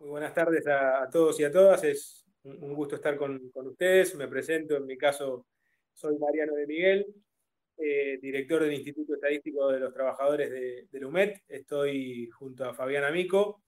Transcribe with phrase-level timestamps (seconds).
[0.00, 1.82] Muy buenas tardes a, todos y a todas.
[1.84, 4.14] Es un gusto estar con, ustedes.
[4.14, 5.46] Me presento, en mi caso,
[5.94, 7.06] soy Mariano de Miguel,
[7.78, 11.42] eh, director del Instituto Estadístico de los Trabajadores de, de UMET.
[11.48, 13.62] Estoy junto a Fabián Amico,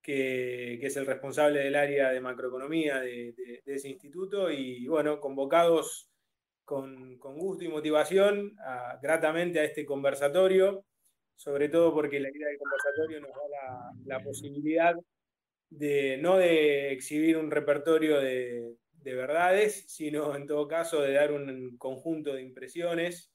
[0.00, 3.34] que, es el responsable del área de macroeconomía de,
[3.66, 4.52] ese instituto.
[4.52, 6.08] Y bueno, convocados
[6.64, 8.54] con, gusto y motivación
[9.02, 10.84] gratamente a este conversatorio,
[11.34, 14.94] sobre todo porque la idea del conversatorio nos da la, posibilidad
[15.78, 21.76] de no de exhibir un repertorio de, verdades, sino en todo caso de dar un
[21.76, 23.30] conjunto de impresiones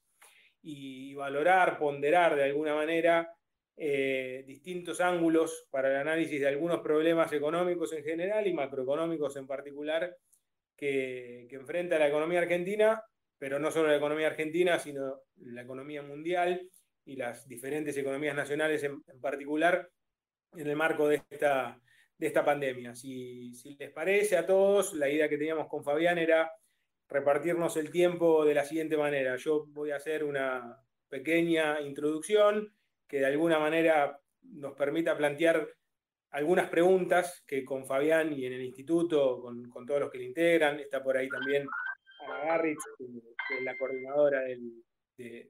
[0.62, 3.32] y valorar, ponderar de alguna manera
[3.76, 9.46] eh, distintos ángulos para el análisis de algunos problemas económicos en general y macroeconómicos en
[9.46, 10.16] particular
[10.76, 13.00] que, que enfrenta la economía argentina
[13.40, 16.68] pero no solo la economía argentina, sino la economía mundial
[17.06, 19.88] y las diferentes economías nacionales en, particular
[20.52, 21.80] en el marco de esta,
[22.20, 22.94] de esta pandemia.
[22.94, 26.52] Si, les parece a todos, la idea que teníamos con Fabián era
[27.08, 29.36] repartirnos el tiempo de la siguiente manera.
[29.36, 30.76] Yo voy a hacer una
[31.08, 32.74] pequeña introducción
[33.08, 35.66] que de alguna manera nos permita plantear
[36.32, 40.78] algunas preguntas que con Fabián y en el instituto, con, todos los que le integran,
[40.78, 41.66] está por ahí también
[42.22, 44.84] Ana Garrich, que es la coordinadora del,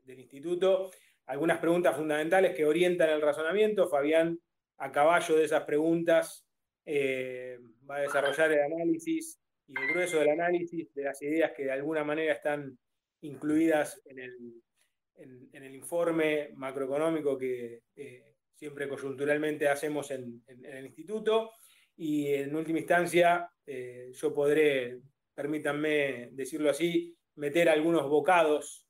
[0.06, 0.88] instituto,
[1.26, 3.88] algunas preguntas fundamentales que orientan el razonamiento.
[3.88, 4.38] Fabián,
[4.78, 6.46] a caballo de esas preguntas,
[6.84, 11.64] eh, va a desarrollar el análisis y el grueso del análisis de las ideas que
[11.64, 12.78] de alguna manera están
[13.20, 21.52] incluidas en el, informe macroeconómico que eh, siempre coyunturalmente hacemos en, el instituto.
[21.96, 25.00] Y en última instancia, eh, yo podré
[25.34, 28.86] permítanme decirlo así, meter algunos bocados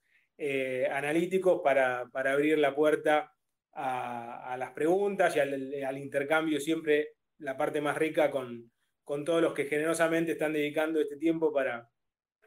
[0.91, 3.31] analíticos para, abrir la puerta
[3.73, 8.71] a, las preguntas y al, intercambio, siempre la parte más rica con,
[9.25, 11.91] todos los que generosamente están dedicando este tiempo para,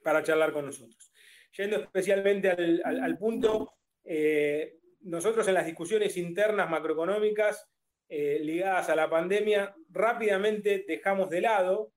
[0.01, 1.11] para charlar con nosotros.
[1.57, 3.73] Yendo especialmente al, punto,
[4.05, 7.69] eh, nosotros en las discusiones internas macroeconómicas
[8.07, 11.91] eh, ligadas a la pandemia, rápidamente dejamos de lado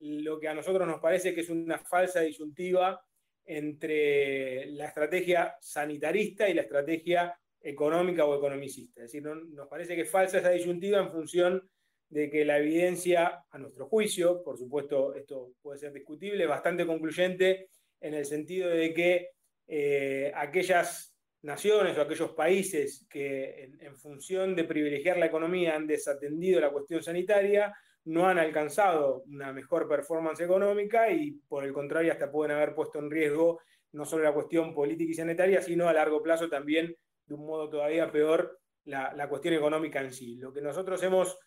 [0.00, 3.02] lo que a nosotros nos parece que es una falsa disyuntiva
[3.44, 9.02] entre la estrategia sanitarista y la estrategia económica o economicista.
[9.02, 11.70] Es decir, nos parece que es falsa esa disyuntiva en función
[12.08, 16.86] de que la evidencia, a nuestro juicio, por supuesto esto puede ser discutible, es bastante
[16.86, 17.68] concluyente
[18.00, 19.30] en el sentido de que
[19.66, 26.60] eh, aquellas naciones o aquellos países que en función de privilegiar la economía han desatendido
[26.60, 27.74] la cuestión sanitaria,
[28.04, 32.98] no han alcanzado una mejor performance económica y por el contrario hasta pueden haber puesto
[32.98, 33.60] en riesgo
[33.92, 36.94] no solo la cuestión política y sanitaria, sino a largo plazo también
[37.26, 40.36] de un modo todavía peor la, cuestión económica en sí.
[40.36, 41.38] Lo que nosotros hemos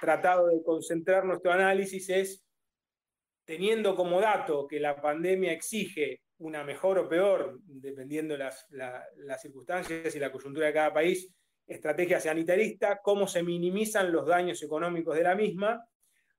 [0.00, 2.44] tratado de concentrar nuestro análisis es,
[3.44, 10.14] teniendo como dato que la pandemia exige una mejor o peor, dependiendo las, las circunstancias
[10.14, 11.30] y la coyuntura de cada país,
[11.66, 15.84] estrategia sanitarista, cómo se minimizan los daños económicos de la misma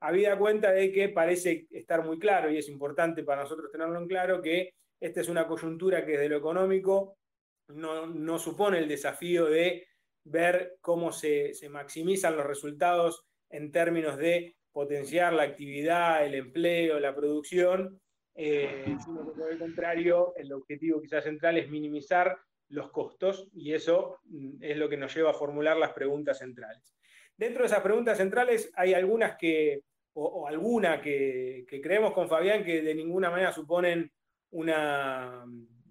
[0.02, 4.08] habida cuenta de que parece estar muy claro, y es importante para nosotros tenerlo en
[4.08, 7.18] claro, que esta es una coyuntura que desde lo económico
[7.70, 9.88] no, supone el desafío de
[10.24, 17.16] ver cómo se, maximizan los resultados en términos de potenciar la actividad, el empleo, la
[17.16, 18.00] producción,
[18.36, 22.38] eh, sino que por el contrario, el objetivo quizás central es minimizar
[22.70, 26.96] los costos y eso mm, es lo que nos lleva a formular las preguntas centrales.
[27.38, 29.82] Dentro de esas preguntas centrales hay algunas que,
[30.14, 34.12] o, alguna que, creemos con Fabián que de ninguna manera suponen
[34.52, 35.46] una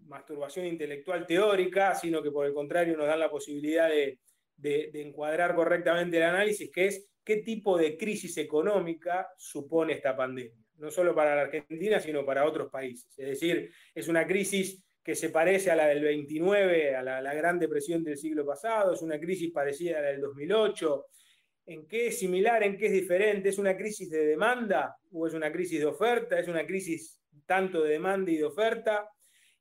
[0.07, 4.19] masturbación intelectual teórica, sino que por el contrario nos dan la posibilidad de,
[4.63, 10.91] encuadrar correctamente el análisis, que es qué tipo de crisis económica supone esta pandemia, no
[10.91, 13.17] solo para la Argentina, sino para otros países.
[13.17, 17.61] Es decir, es una crisis que se parece a la del 29, a la, Gran
[17.61, 21.07] Depresión del siglo pasado, es una crisis parecida a la del 2008,
[21.67, 23.51] en qué es similar, en qué es diferente.
[23.51, 26.37] ¿Es una crisis de demanda o es una crisis de oferta?
[26.37, 29.09] ¿Es una crisis tanto de demanda y de oferta?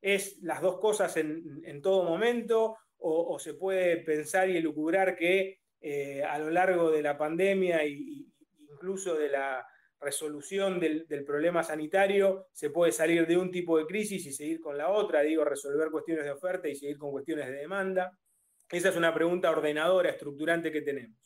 [0.02, 2.78] ¿Es las dos cosas en, todo momento?
[2.98, 8.26] O, se puede pensar y elucubrar que eh, a lo largo de la pandemia e
[8.72, 9.66] incluso de la
[10.02, 14.78] resolución del, problema sanitario se puede salir de un tipo de crisis y seguir con
[14.78, 18.18] la otra, digo, resolver cuestiones de oferta y seguir con cuestiones de demanda?
[18.70, 21.18] Esa es una pregunta ordenadora, estructurante que tenemos.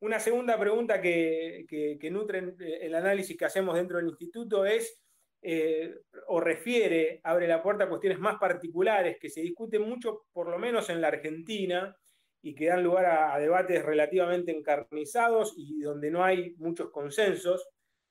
[0.00, 5.00] Una segunda pregunta que, nutre el análisis que hacemos dentro del instituto es,
[5.40, 5.94] eh,
[6.28, 10.58] o refiere, abre la puerta a cuestiones más particulares que se discuten mucho, por lo
[10.58, 11.96] menos en la Argentina,
[12.44, 17.66] y que dan lugar a, debates relativamente encarnizados y donde no hay muchos consensos.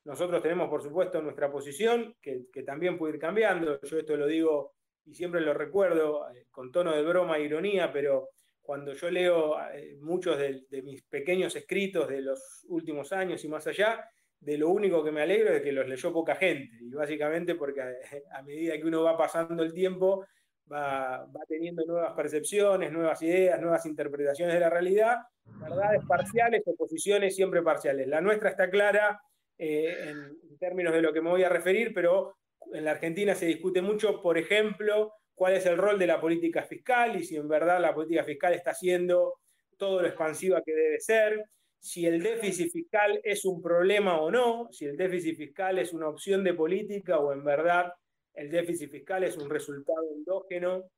[0.05, 3.79] Nosotros tenemos, por supuesto, nuestra posición, que, también puede ir cambiando.
[3.79, 4.73] Yo esto lo digo
[5.05, 9.55] y siempre lo recuerdo eh, con tono de broma e ironía, pero cuando yo leo
[9.71, 14.03] eh, muchos de, mis pequeños escritos de los últimos años y más allá,
[14.39, 16.75] de lo único que me alegro es que los leyó poca gente.
[16.81, 17.81] Y básicamente porque
[18.31, 20.25] a, medida que uno va pasando el tiempo,
[20.71, 25.17] va, teniendo nuevas percepciones, nuevas ideas, nuevas interpretaciones de la realidad,
[25.59, 28.07] verdades parciales o posiciones siempre parciales.
[28.07, 29.21] La nuestra está clara
[29.57, 32.35] eh, en términos de lo que me voy a referir, pero
[32.73, 36.63] en la Argentina se discute mucho, por ejemplo, cuál es el rol de la política
[36.63, 39.35] fiscal y si en verdad la política fiscal está siendo
[39.77, 41.43] todo lo expansiva que debe ser,
[41.79, 46.07] si el déficit fiscal es un problema o no, si el déficit fiscal es una
[46.07, 47.91] opción de política o en verdad
[48.33, 50.89] el déficit fiscal es un resultado endógeno,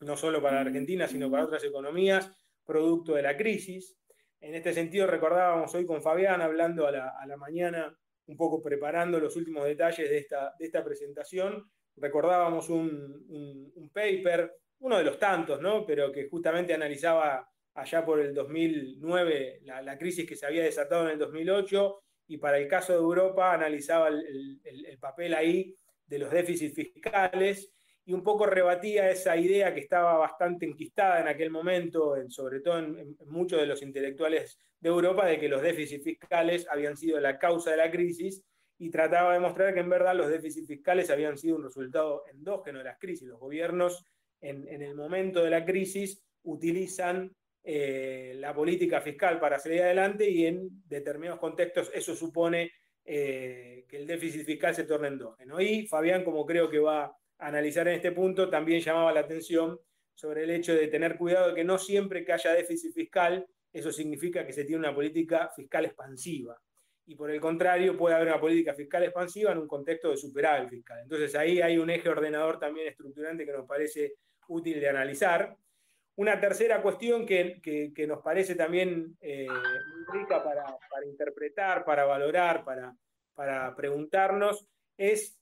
[0.00, 2.30] no solo para la Argentina, sino para otras economías,
[2.64, 3.96] producto de la crisis.
[4.40, 7.94] En este sentido, recordábamos hoy con Fabián, hablando a la, mañana,
[8.26, 14.98] un poco preparando los últimos detalles de esta, de esta presentación, recordábamos un, paper, uno
[14.98, 15.84] de los tantos, ¿no?
[15.84, 21.12] pero que justamente analizaba allá por el 2009 la, crisis que se había desatado en
[21.12, 25.74] el 2008 y para el caso de Europa analizaba el, papel ahí
[26.10, 27.72] de los déficits fiscales
[28.04, 32.80] y un poco rebatía esa idea que estaba bastante enquistada en aquel momento, sobre todo
[32.80, 37.38] en, muchos de los intelectuales de Europa, de que los déficits fiscales habían sido la
[37.38, 38.44] causa de la crisis
[38.78, 42.78] y trataba de mostrar que en verdad los déficits fiscales habían sido un resultado endógeno
[42.78, 43.28] de las crisis.
[43.28, 44.04] Los gobiernos
[44.40, 47.30] en, el momento de la crisis utilizan
[47.62, 52.72] eh, la política fiscal para salir adelante y en determinados contextos eso supone
[53.04, 55.60] eh, que el déficit fiscal se torne endógeno.
[55.60, 59.78] Y Fabián, como creo que va a analizar en este punto, también llamaba la atención
[60.14, 63.90] sobre el hecho de tener cuidado de que no siempre que haya déficit fiscal, eso
[63.92, 66.60] significa que se tiene una política fiscal expansiva
[67.10, 70.68] y por el contrario puede haber una política fiscal expansiva en un contexto de superávit
[70.68, 71.00] fiscal.
[71.02, 74.14] Entonces ahí hay un eje ordenador también estructurante que nos parece
[74.46, 75.56] útil de analizar.
[76.16, 79.46] Una tercera cuestión que, que, nos parece también eh,
[80.12, 82.94] rica para, interpretar, para valorar, para,
[83.34, 84.66] para preguntarnos,
[84.98, 85.40] es,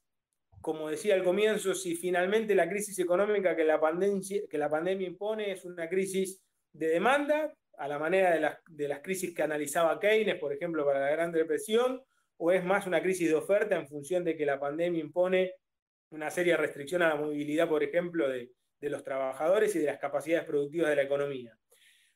[0.60, 5.08] como decía al comienzo, si finalmente la crisis económica que la, pandemia, que la pandemia
[5.08, 6.40] impone es una crisis
[6.72, 10.84] de demanda a la manera de las, de las crisis que analizaba Keynes, por ejemplo,
[10.84, 12.02] para la Gran Depresión,
[12.36, 15.54] o es más una crisis de oferta en función de que la pandemia impone
[16.10, 19.98] una seria restricción a la movilidad, por ejemplo, de, de los trabajadores y de las
[19.98, 21.58] capacidades productivas de la economía.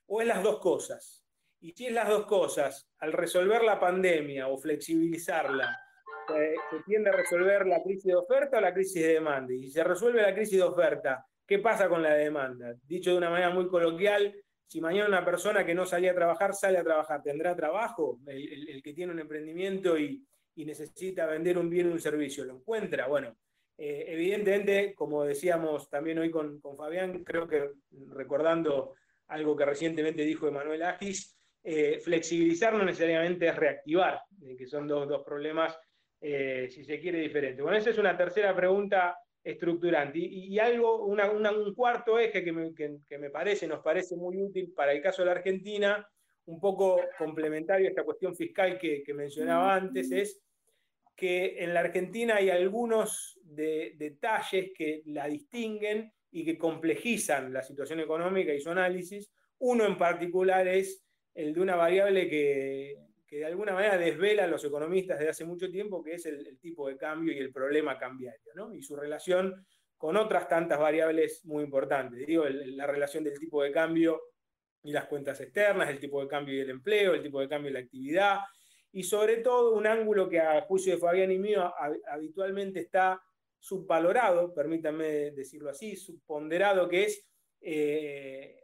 [0.07, 1.25] O es las dos cosas.
[1.61, 5.79] Y si es las dos cosas, al resolver la pandemia o flexibilizarla,
[6.27, 9.53] se tiende a resolver la crisis de oferta o la crisis de demanda.
[9.53, 12.75] Y si se resuelve la crisis de oferta, ¿qué pasa con la demanda?
[12.85, 14.35] Dicho de una manera muy coloquial,
[14.67, 18.19] si mañana una persona que no salía a trabajar sale a trabajar, ¿tendrá trabajo?
[18.27, 20.27] El, que tiene un emprendimiento y,
[20.57, 23.07] necesita vender un bien o un servicio, ¿lo encuentra?
[23.07, 23.37] Bueno,
[23.79, 27.71] eh, evidentemente, como decíamos también hoy con, Fabián, creo que
[28.09, 28.95] recordando
[29.29, 34.87] algo que recientemente dijo Emanuel Agis, eh, flexibilizar no necesariamente es reactivar, eh, que son
[34.87, 35.79] dos, dos problemas,
[36.21, 37.61] si se quiere, diferentes.
[37.61, 40.19] Bueno, esa es una tercera pregunta estructurante.
[40.19, 45.23] Y, algo, un cuarto eje que me, parece, nos parece muy útil para el caso
[45.23, 46.07] de la Argentina,
[46.47, 50.41] un poco complementario a esta cuestión fiscal que, mencionaba antes, es
[51.15, 58.01] que en la Argentina hay algunos detalles que la distinguen y que complejizan la situación
[58.01, 59.31] económica y su análisis.
[59.59, 61.05] Uno en particular es
[61.35, 62.97] el de una variable que,
[63.33, 66.59] que de alguna manera desvela a los economistas desde hace mucho tiempo, que es el,
[66.59, 68.75] tipo de cambio y el problema cambiario, ¿no?
[68.75, 69.67] y su relación
[69.97, 72.27] con otras tantas variables muy importantes.
[72.27, 74.21] Digo, la relación del tipo de cambio
[74.83, 77.71] y las cuentas externas, el tipo de cambio y el empleo, el tipo de cambio
[77.71, 78.41] y la actividad,
[78.93, 81.73] y sobre todo un ángulo que a juicio de Fabián y mío
[82.09, 83.21] habitualmente está
[83.59, 87.27] subvalorado, permítanme decirlo así, subponderado, que es
[87.61, 88.59] eh,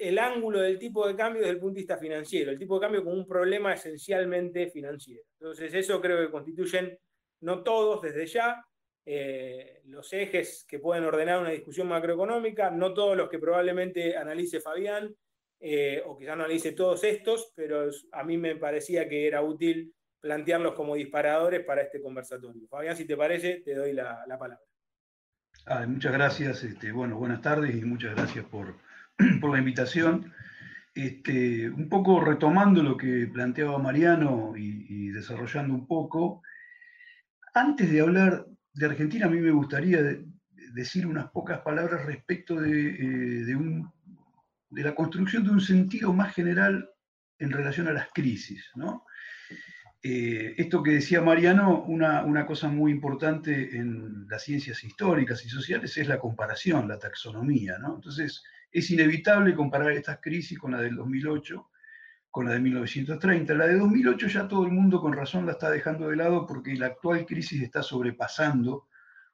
[0.00, 2.80] el, ángulo del tipo de cambio desde el punto de vista financiero, el tipo de
[2.82, 5.22] cambio como un problema esencialmente financiero.
[5.40, 6.98] Entonces, eso creo que constituyen,
[7.40, 8.62] no todos desde ya,
[9.06, 14.60] eh, los ejes que pueden ordenar una discusión macroeconómica, no todos los que probablemente analice
[14.60, 15.14] Fabián,
[15.66, 19.94] eh, o quizá no analice todos estos, pero a mí me parecía que era útil
[20.20, 22.68] plantearlos como disparadores para este conversatorio.
[22.68, 24.60] Fabián, si te parece, te doy la palabra.
[25.66, 28.76] Ah, muchas gracias, este, bueno, buenas tardes y muchas gracias por,
[29.18, 30.32] la invitación.
[30.94, 36.42] Este, un poco retomando lo que planteaba Mariano y, desarrollando un poco,
[37.54, 40.00] antes de hablar de Argentina, a mí me gustaría
[40.74, 43.56] decir unas pocas palabras respecto de, eh, de
[44.82, 46.90] la construcción de un sentido más general
[47.38, 48.70] en relación a las crisis.
[48.74, 49.04] ¿no?
[50.02, 55.48] Eh, esto que decía Mariano, una, una, cosa muy importante en las ciencias históricas y
[55.48, 57.78] sociales es la comparación, la taxonomía.
[57.78, 57.96] ¿no?
[57.96, 61.70] Entonces, es inevitable comparar estas crisis con la del 2008,
[62.30, 63.54] con la de 1930.
[63.54, 66.74] La de 2008 ya todo el mundo con razón la está dejando de lado porque
[66.74, 68.88] la actual crisis está sobrepasando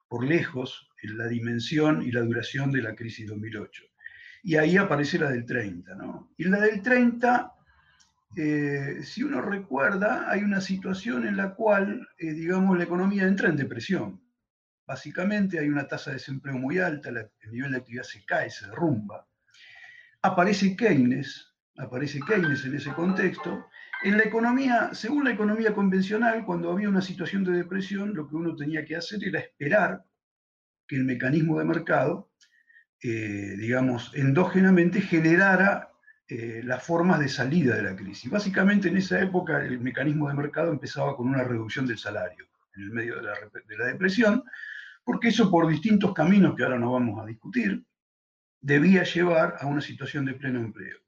[0.09, 3.90] por lejos la dimensión y la duración de la crisis 2008.
[4.43, 5.95] Y ahí aparece la del 30.
[5.95, 6.33] ¿no?
[6.37, 7.53] Y la del 30
[8.37, 13.49] eh, si uno recuerda, hay una situación en la cual, eh, digamos, la economía entra
[13.49, 14.23] en depresión.
[14.87, 18.67] Básicamente hay una tasa de desempleo muy alta, el nivel de actividad se cae, se
[18.69, 19.27] derrumba.
[20.23, 23.67] Aparece Keynes, aparece Keynes en ese contexto.
[24.03, 28.37] En la economía, según la economía convencional, cuando había una situación de depresión, lo que
[28.37, 30.05] uno tenía que hacer era esperar
[30.87, 32.30] que el mecanismo de mercado,
[33.03, 35.91] eh, digamos, endógenamente generara
[36.29, 38.31] eh, las formas de salida de la crisis.
[38.31, 42.83] Básicamente en esa época el mecanismo de mercado empezaba con una reducción del salario en
[42.83, 43.33] el medio de la,
[43.67, 44.45] de la depresión,
[45.03, 47.85] porque eso por distintos caminos que ahora no vamos a discutir,
[48.61, 50.99] debía llevar a una situación de pleno empleo.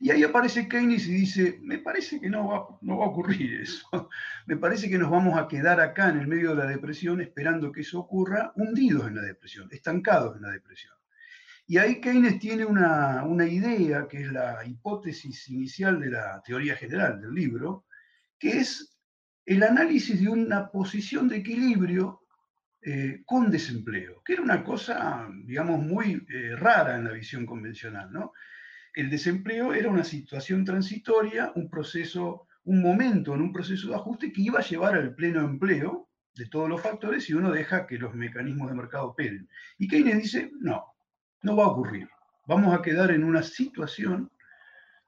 [0.00, 3.60] Y ahí aparece Keynes y dice, me parece que no va, no va a ocurrir
[3.60, 4.08] eso.
[4.46, 7.70] me parece que nos vamos a quedar acá en el medio de la depresión esperando
[7.70, 10.94] que eso ocurra, hundidos en la depresión, estancados en la depresión.
[11.66, 17.20] Y ahí Keynes tiene una, idea, que es la hipótesis inicial de la teoría general
[17.20, 17.86] del libro,
[18.38, 18.98] que es
[19.46, 22.20] el análisis de una posición de equilibrio
[22.82, 28.12] eh, con desempleo, que era una cosa, digamos, muy eh, rara en la visión convencional.
[28.12, 28.32] ¿no?
[28.94, 34.32] El desempleo era una situación transitoria, un proceso, un momento en un proceso de ajuste
[34.32, 37.98] que iba a llevar al pleno empleo de todos los factores si uno deja que
[37.98, 39.48] los mecanismos de mercado operen.
[39.78, 40.91] Y Keynes dice, no,
[41.42, 42.08] no va a ocurrir.
[42.46, 44.30] Vamos a quedar en una situación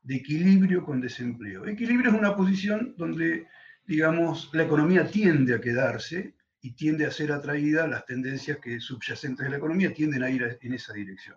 [0.02, 1.66] de equilibrio con desempleo.
[1.66, 3.48] Equilibrio es una posición donde,
[3.86, 9.44] digamos, la economía tiende a quedarse y tiende a ser atraída, las tendencias que subyacentes
[9.44, 11.36] de la economía tienden a ir en esa dirección.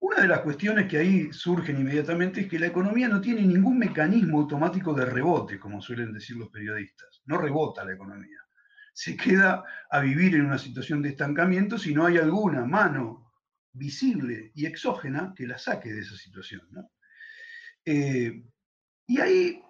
[0.00, 3.78] Una de las cuestiones que ahí surgen inmediatamente es que la economía no tiene ningún
[3.78, 7.22] mecanismo automático de rebote, como suelen decir los periodistas.
[7.26, 8.38] No rebota la economía.
[8.92, 13.27] Se queda a vivir en una situación de estancamiento si no hay alguna mano
[13.78, 16.62] visible y exógena que la saque de esa situación.
[17.84, 18.42] Eh,
[19.06, 19.62] y ahí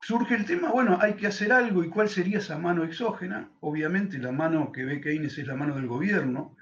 [0.00, 3.52] surge el tema, bueno, hay que hacer algo, ¿y cuál sería esa mano exógena?
[3.60, 6.56] Obviamente la mano que ve Keynes es la mano del gobierno,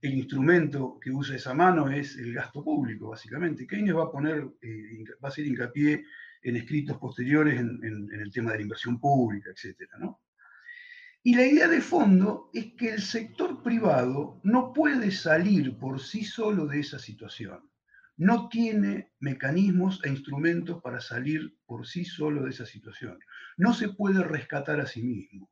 [0.00, 3.66] el instrumento que usa esa mano es el gasto público, básicamente.
[3.66, 6.04] Keynes va a poner, eh, va a hacer hincapié
[6.42, 9.90] en escritos posteriores en, en, el tema de la inversión pública, etc.
[9.98, 10.20] ¿no?
[11.22, 16.24] Y la idea de fondo es que el sector privado no puede salir por sí
[16.24, 17.68] solo de esa situación.
[18.16, 23.18] No tiene mecanismos e instrumentos para salir por sí solo de esa situación.
[23.56, 25.50] No se puede rescatar a sí mismo.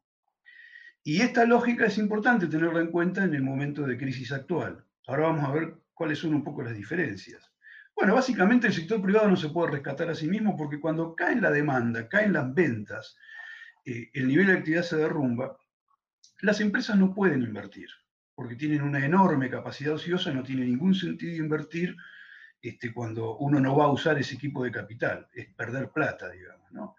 [1.02, 4.85] Y esta lógica es importante tenerla en cuenta en el momento de crisis actual.
[5.06, 7.52] Ahora vamos a ver cuáles son un poco las diferencias.
[7.94, 11.40] Bueno, básicamente el sector privado no se puede rescatar a sí mismo porque cuando cae
[11.40, 13.16] la demanda, caen las ventas,
[13.87, 15.57] eh, el nivel de actividad se derrumba,
[16.43, 17.88] las empresas no pueden invertir,
[18.35, 21.97] porque tienen una enorme capacidad ociosa, no tiene ningún sentido invertir
[22.61, 26.97] este, cuando uno no va a usar ese equipo de capital, es perder plata, digamos.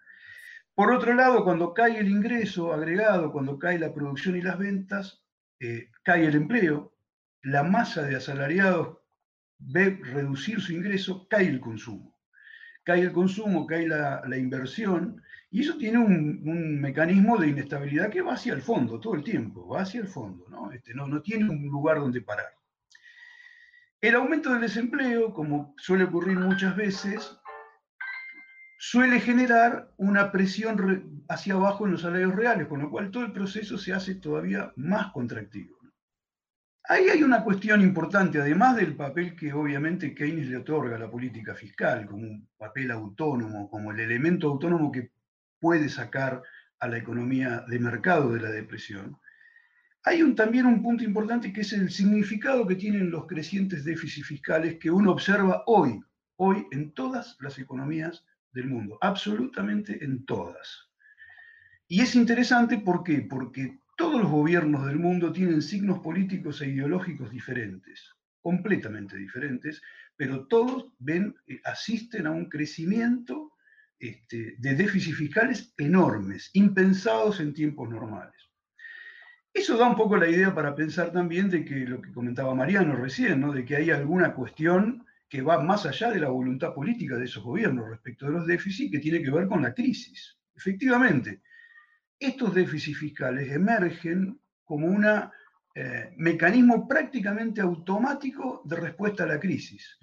[0.74, 5.22] Por otro lado, cuando cae el ingreso agregado, cuando cae la producción y las ventas,
[5.60, 6.94] eh, cae el empleo,
[7.42, 8.96] la masa de asalariados
[9.58, 12.18] ve reducir su ingreso, cae el consumo.
[12.84, 18.34] Cae el consumo, cae la inversión, y eso tiene un, mecanismo de inestabilidad que va
[18.34, 20.70] hacia el fondo todo el tiempo, va hacia el fondo, ¿no?
[20.72, 22.52] Este, no, no tiene un lugar donde parar.
[24.00, 27.36] El aumento del desempleo, como suele ocurrir muchas veces,
[28.78, 33.32] suele generar una presión hacia abajo en los salarios reales, con lo cual todo el
[33.32, 35.78] proceso se hace todavía más contractivo.
[36.90, 41.10] Ahí hay una cuestión importante, además del papel que obviamente Keynes le otorga a la
[41.10, 45.10] política fiscal, como un papel autónomo, como el elemento autónomo que
[45.60, 46.42] puede sacar
[46.80, 49.18] a la economía de mercado de la depresión.
[50.04, 54.78] Hay también un punto importante que es el significado que tienen los crecientes déficits fiscales
[54.78, 56.00] que uno observa hoy,
[56.36, 60.88] hoy en todas las economías del mundo, absolutamente en todas.
[61.88, 63.26] Y es interesante ¿por qué?
[63.28, 69.82] porque todos los gobiernos del mundo tienen signos políticos e ideológicos diferentes, completamente diferentes,
[70.16, 73.52] pero todos ven, eh, asisten a un crecimiento
[73.98, 78.34] este, de déficits fiscales enormes, impensados en tiempos normales.
[79.52, 82.94] Eso da un poco la idea para pensar también de que lo que comentaba Mariano
[82.94, 83.52] recién, ¿no?
[83.52, 87.42] de que hay alguna cuestión que va más allá de la voluntad política de esos
[87.42, 90.38] gobiernos respecto de los déficits, que tiene que ver con la crisis.
[90.54, 91.42] Efectivamente,
[92.18, 95.04] estos déficits fiscales emergen como un
[95.74, 99.98] eh, mecanismo prácticamente automático de respuesta a la crisis.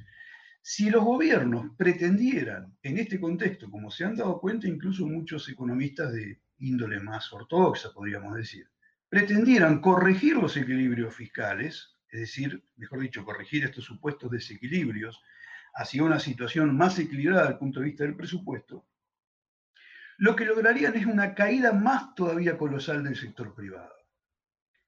[0.68, 6.12] Si los gobiernos pretendieran, en este contexto, como se han dado cuenta incluso muchos economistas
[6.12, 8.68] de índole más ortodoxa, podríamos decir,
[9.08, 15.22] pretendieran corregir los equilibrios fiscales, es decir, mejor dicho, corregir estos supuestos desequilibrios
[15.76, 18.88] hacia una situación más equilibrada desde el punto de vista del presupuesto,
[20.18, 23.94] lo que lograrían es una caída más todavía colosal del sector privado.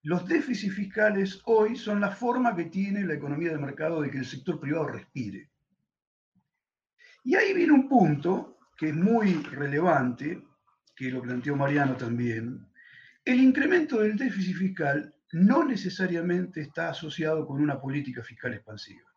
[0.02, 4.18] Los déficits fiscales hoy son la forma que tiene la economía de mercado de que
[4.18, 5.52] el sector privado respire.
[7.28, 10.42] Y ahí viene un punto que es muy relevante,
[10.96, 12.66] que lo planteó Mariano también.
[13.26, 19.12] El incremento del déficit fiscal no necesariamente está asociado con una política fiscal expansiva.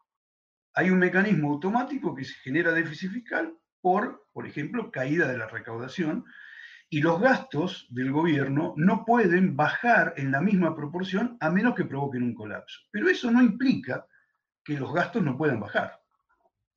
[0.74, 5.46] Hay un mecanismo automático que se genera déficit fiscal por, por ejemplo, caída de la
[5.46, 6.24] recaudación,
[6.88, 11.84] y los gastos del gobierno no pueden bajar en la misma proporción a menos que
[11.84, 12.80] provoquen un colapso.
[12.90, 14.04] Pero eso no implica
[14.64, 15.99] que los gastos no puedan bajar.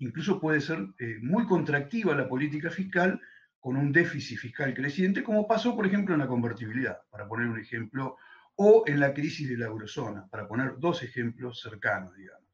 [0.03, 3.21] Incluso puede ser eh, muy contractiva la política fiscal
[3.61, 7.57] con un déficit fiscal creciente, como pasó, por ejemplo, en la convertibilidad, para poner un
[7.57, 8.17] ejemplo
[8.55, 12.49] o en la crisis de la eurozona, para poner dos ejemplos cercanos, digamos.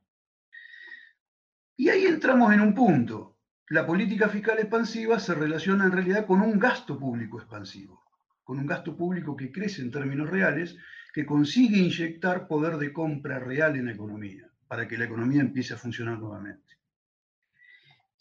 [1.76, 3.40] Y ahí entramos en un punto.
[3.70, 8.04] La política fiscal expansiva se relaciona en realidad con un gasto público expansivo,
[8.44, 10.78] con un gasto público que crece en términos reales,
[11.12, 15.74] que consigue inyectar poder de compra real en la economía, para que la economía empiece
[15.74, 16.69] a funcionar nuevamente.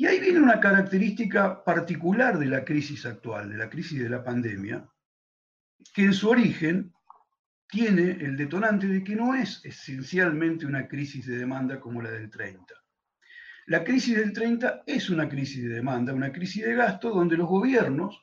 [0.01, 4.23] Y ahí viene una característica particular de la crisis actual, de la crisis de la
[4.23, 4.89] pandemia,
[5.93, 6.95] que en su origen
[7.69, 12.31] tiene el detonante de que no es esencialmente una crisis de demanda como la del
[12.31, 12.75] 30.
[13.67, 17.49] La crisis del 30 es una crisis de demanda, una crisis de gasto donde los
[17.49, 18.23] gobiernos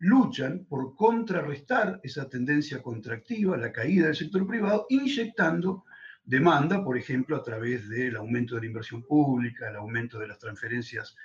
[0.00, 5.86] luchan por contrarrestar esa tendencia contractiva, la caída del sector privado, inyectando
[6.24, 10.38] demanda, por ejemplo, a través del aumento de la inversión pública, el aumento de las
[10.38, 11.16] transferencias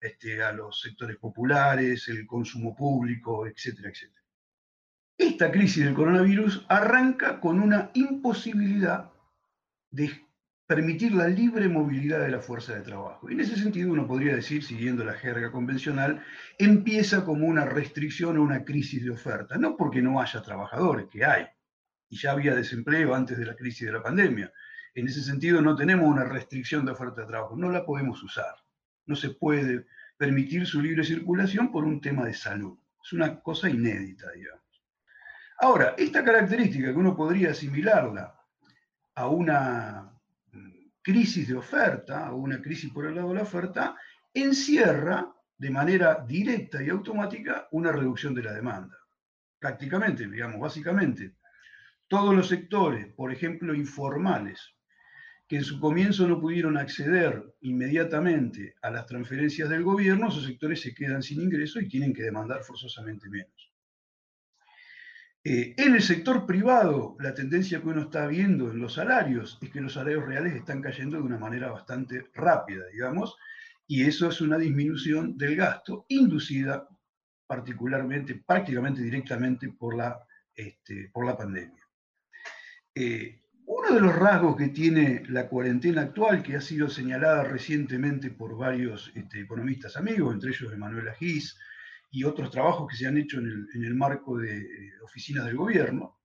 [0.00, 4.22] este, a los sectores populares, el consumo público, etcétera, etcétera.
[5.16, 9.10] Esta crisis del coronavirus arranca con una imposibilidad
[9.90, 10.10] de
[10.66, 13.30] permitir la libre movilidad de la fuerza de trabajo.
[13.30, 16.24] En ese sentido, uno podría decir, siguiendo la jerga convencional,
[16.58, 21.24] empieza como una restricción o una crisis de oferta, no porque no haya trabajadores, que
[21.24, 21.46] hay,
[22.14, 24.52] y ya había desempleo antes de la crisis de la pandemia.
[24.94, 28.54] En ese sentido, no tenemos una restricción de oferta de trabajo, no la podemos usar.
[29.06, 32.78] No se puede permitir su libre circulación por un tema de salud.
[33.04, 34.62] Es una cosa inédita, digamos.
[35.58, 38.32] Ahora, esta característica que uno podría asimilarla
[39.16, 40.12] a una
[40.52, 40.70] mm,
[41.02, 43.96] crisis de oferta, a una crisis por el lado de la oferta,
[44.32, 48.96] encierra de manera directa y automática una reducción de la demanda.
[49.58, 51.34] Prácticamente, digamos, básicamente,
[52.08, 54.74] todos los sectores, por ejemplo, informales,
[55.48, 60.80] que en su comienzo no pudieron acceder inmediatamente a las transferencias del gobierno, esos sectores
[60.80, 63.72] se quedan sin ingreso y tienen que demandar forzosamente menos.
[65.46, 69.68] Eh, en el sector privado, la tendencia que uno está viendo en los salarios es
[69.68, 73.36] que los salarios reales están cayendo de una manera bastante rápida, digamos,
[73.86, 76.88] y eso es una disminución del gasto inducida
[77.46, 80.18] particularmente, prácticamente directamente por la,
[80.54, 81.83] este, por la pandemia.
[82.94, 88.30] Eh, uno de los rasgos que tiene la cuarentena actual, que ha sido señalada recientemente
[88.30, 91.58] por varios este, economistas amigos, entre ellos Emanuel Agis,
[92.10, 96.20] y otros trabajos que se han hecho en el, marco de eh, oficinas del gobierno,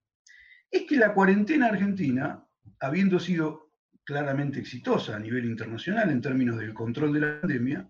[0.70, 2.44] es que la cuarentena argentina,
[2.78, 3.72] habiendo sido
[4.04, 7.88] claramente exitosa a nivel internacional en términos del control de la pandemia,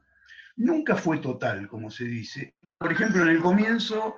[0.57, 2.55] nunca fue total, como se dice.
[2.79, 4.17] Por ejemplo, en el comienzo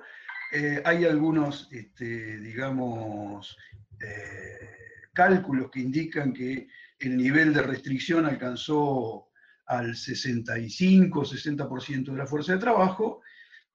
[0.55, 3.57] eh, hay algunos, este, digamos,
[3.99, 4.69] eh,
[5.11, 6.67] cálculos que indican que
[6.99, 9.29] el nivel de restricción alcanzó
[9.65, 13.21] al 65-60% de la fuerza de trabajo,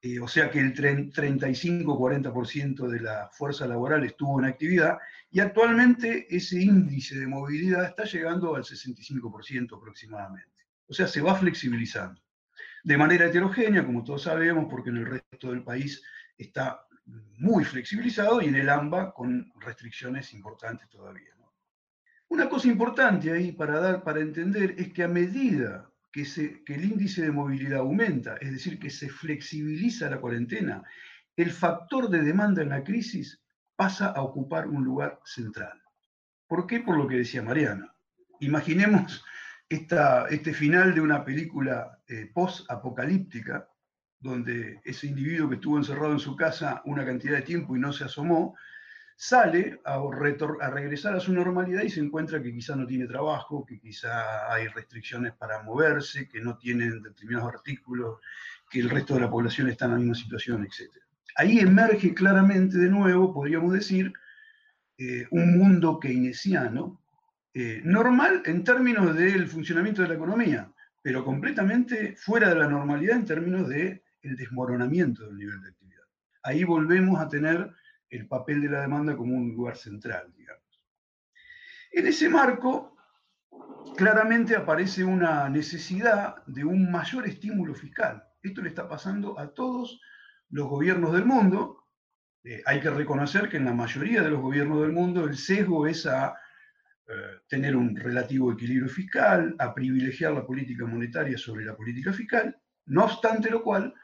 [0.00, 4.98] eh, o sea que el 35-40% de la fuerza laboral estuvo en actividad,
[5.32, 10.64] y actualmente ese índice de movilidad está llegando al 65% aproximadamente.
[10.86, 12.22] O sea, se va flexibilizando.
[12.84, 16.00] De manera heterogénea, como todos sabemos, porque en el resto del país
[16.38, 16.80] está
[17.38, 21.34] muy flexibilizado y en el AMBA con restricciones importantes todavía.
[22.30, 26.22] Una cosa importante ahí para, dar, para entender es que a medida que,
[26.66, 30.82] el índice de movilidad aumenta, es decir, que se flexibiliza la cuarentena,
[31.36, 33.40] el factor de demanda en la crisis
[33.76, 35.80] pasa a ocupar un lugar central.
[36.46, 36.80] ¿Por qué?
[36.80, 37.94] Por lo que decía Mariana.
[38.40, 39.24] Imaginemos
[39.68, 43.68] este final de una película eh, post-apocalíptica,
[44.20, 47.92] donde ese individuo que estuvo encerrado en su casa una cantidad de tiempo y no
[47.92, 48.56] se asomó,
[49.16, 53.66] sale a, a, regresar a su normalidad y se encuentra que quizá no tiene trabajo,
[53.66, 58.20] que quizá hay restricciones para moverse, que no tienen determinados artículos,
[58.70, 60.92] que el resto de la población está en la misma situación, etc.
[61.36, 64.12] Ahí emerge claramente de nuevo, podríamos decir,
[64.98, 67.00] eh, un mundo keynesiano,
[67.54, 73.16] eh, normal en términos del funcionamiento de la economía, pero completamente fuera de la normalidad
[73.16, 73.68] en términos
[74.22, 76.04] del desmoronamiento del nivel de actividad.
[76.42, 77.70] Ahí volvemos a tener
[78.10, 80.62] el papel de la demanda como un lugar central, digamos.
[81.92, 82.96] En ese marco,
[83.96, 88.22] claramente aparece una necesidad de un mayor estímulo fiscal.
[88.42, 90.00] Esto le está pasando a todos
[90.50, 91.84] los gobiernos del mundo.
[92.44, 95.86] Eh, hay que reconocer que en la mayoría de los gobiernos del mundo el sesgo
[95.86, 96.36] es a
[97.08, 102.56] eh, tener un relativo equilibrio fiscal, a privilegiar la política monetaria sobre la política fiscal,
[102.86, 103.94] no obstante lo cual,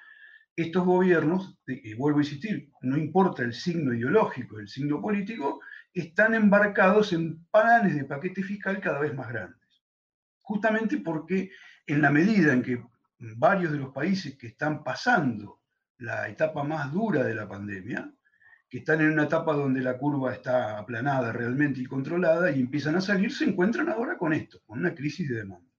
[0.56, 5.60] estos gobiernos, y vuelvo a insistir, no importa el signo ideológico, el signo político,
[5.92, 9.82] están embarcados en planes de paquete fiscal cada vez más grandes.
[10.42, 11.50] Justamente porque
[11.86, 12.82] en la medida en que
[13.36, 15.60] varios de los países que están pasando
[15.98, 18.12] la etapa más dura de la pandemia,
[18.68, 22.96] que están en una etapa donde la curva está aplanada realmente y controlada y empiezan
[22.96, 25.70] a salir, se encuentran ahora con esto, con una crisis de demanda.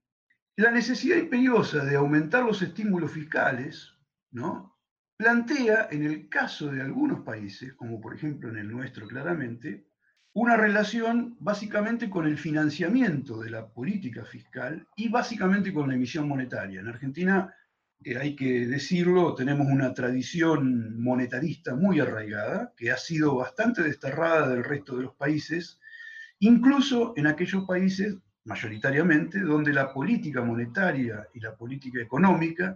[0.56, 3.95] La necesidad imperiosa de aumentar los estímulos fiscales
[4.36, 4.76] ¿no?
[5.18, 9.88] plantea, en el caso de algunos países, como por ejemplo en el nuestro claramente,
[10.34, 16.28] una relación básicamente con el financiamiento de la política fiscal y básicamente con la emisión
[16.28, 16.82] monetaria.
[16.82, 17.56] En Argentina,
[18.04, 24.50] eh, hay que decirlo, tenemos una tradición monetarista muy arraigada, que ha sido bastante desterrada
[24.50, 25.80] del resto de los países,
[26.40, 32.76] incluso en aquellos países, mayoritariamente, donde la política monetaria y la política económica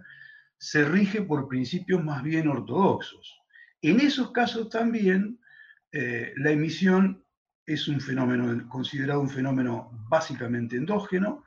[0.60, 3.40] se rige por principios más bien ortodoxos.
[3.80, 5.40] En esos casos también
[5.90, 7.24] eh, la emisión
[7.64, 11.44] es un fenómeno considerado un fenómeno básicamente endógeno,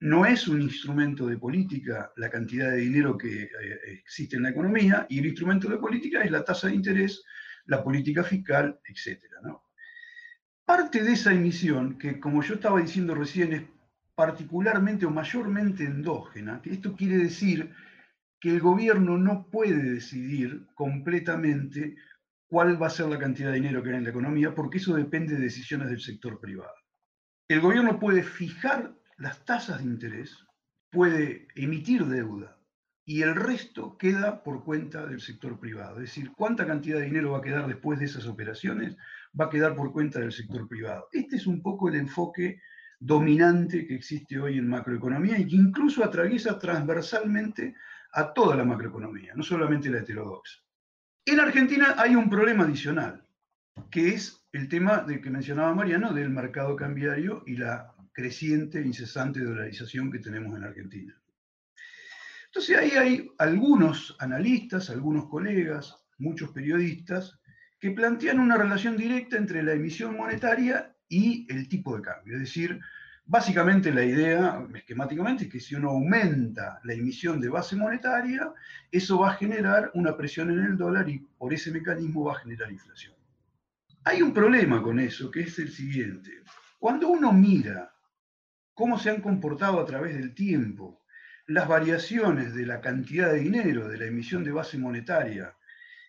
[0.00, 3.50] no es un instrumento de política la cantidad de dinero que eh,
[4.02, 7.22] existe en la economía, y el instrumento de política es la tasa de interés,
[7.66, 9.22] la política fiscal, etc.
[10.64, 13.62] Parte de esa emisión, que como yo estaba diciendo recién, es
[14.16, 17.72] particularmente o mayormente endógena, esto quiere decir
[18.40, 21.96] que el gobierno no puede decidir completamente
[22.48, 24.94] cuál va a ser la cantidad de dinero que hay en la economía, porque eso
[24.94, 26.74] depende de decisiones del sector privado.
[27.48, 30.36] El gobierno puede fijar las tasas de interés,
[30.90, 32.58] puede emitir deuda
[33.04, 35.96] y el resto queda por cuenta del sector privado.
[35.96, 38.96] Es decir, cuánta cantidad de dinero va a quedar después de esas operaciones
[39.38, 41.08] va a quedar por cuenta del sector privado.
[41.12, 42.60] Este es un poco el enfoque
[43.00, 47.74] dominante que existe hoy en macroeconomía y que incluso atraviesa transversalmente
[48.12, 50.60] a toda la macroeconomía, no solamente la heterodoxa.
[51.24, 53.26] En Argentina hay un problema adicional,
[53.90, 59.40] que es el tema del que mencionaba Mariano, del mercado cambiario y la creciente, incesante
[59.40, 61.14] dolarización que tenemos en Argentina.
[62.46, 67.38] Entonces ahí hay algunos analistas, algunos colegas, muchos periodistas,
[67.78, 72.34] que plantean una relación directa entre la emisión monetaria y el tipo de cambio.
[72.34, 72.80] Es decir,
[73.30, 78.54] Básicamente la idea, esquemáticamente, es que si uno aumenta la emisión de base monetaria,
[78.90, 82.38] eso va a generar una presión en el dólar y por ese mecanismo va a
[82.38, 83.14] generar inflación.
[84.04, 86.30] Hay un problema con eso, que es el siguiente.
[86.78, 87.92] Cuando uno mira
[88.72, 91.02] cómo se han comportado a través del tiempo
[91.48, 95.54] las variaciones de la cantidad de dinero de la emisión de base monetaria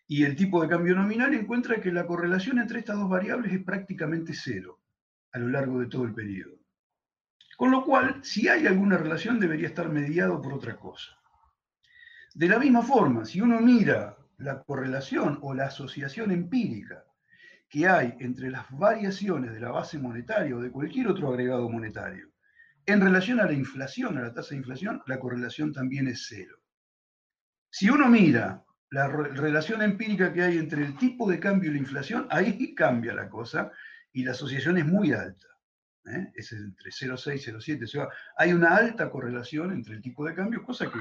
[0.07, 3.61] y el tipo de cambio nominal, encuentra que la correlación entre estas dos variables es
[3.61, 4.79] prácticamente cero
[5.33, 6.58] a lo largo de todo el periodo.
[7.59, 11.11] Con lo cual, si hay alguna relación, debería estar mediado por otra cosa.
[12.33, 17.03] De la misma forma, si uno mira la correlación o la asociación empírica
[17.67, 22.29] que hay entre las variaciones de la base monetaria o de cualquier otro agregado monetario
[22.85, 26.61] en relación a la inflación, a la tasa de inflación, la correlación también es cero.
[27.69, 31.79] Si uno mira la relación empírica que hay entre el tipo de cambio y la
[31.79, 33.69] inflación, ahí cambia la cosa
[34.13, 35.49] y la asociación es muy alta.
[36.05, 36.31] ¿Eh?
[36.35, 38.09] es entre 0,6 y 0,7.
[38.37, 40.99] hay una alta correlación entre el tipo de cambio, cosa que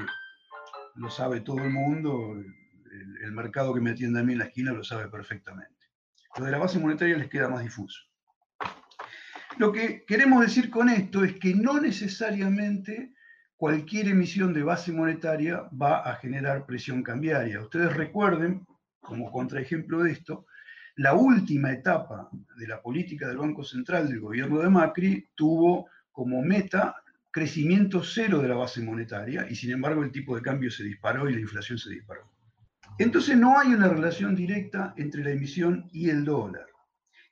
[0.95, 4.45] lo sabe todo el mundo, el, el, mercado que me atiende a mí en la
[4.45, 5.75] esquina lo sabe perfectamente.
[6.37, 7.99] Lo de la base monetaria les queda más difuso.
[9.57, 13.13] Lo que queremos decir con esto es que no necesariamente
[13.57, 17.61] cualquier emisión de base monetaria va a generar presión cambiaria.
[17.61, 18.65] Ustedes recuerden,
[19.01, 20.45] como contraejemplo de esto,
[20.99, 26.41] la última etapa de la política del Banco Central del gobierno de Macri tuvo como
[26.41, 26.93] meta
[27.31, 31.29] crecimiento cero de la base monetaria y sin embargo el tipo de cambio se disparó
[31.29, 32.29] y la inflación se disparó.
[32.97, 36.65] Entonces no hay una relación directa entre la emisión y el dólar.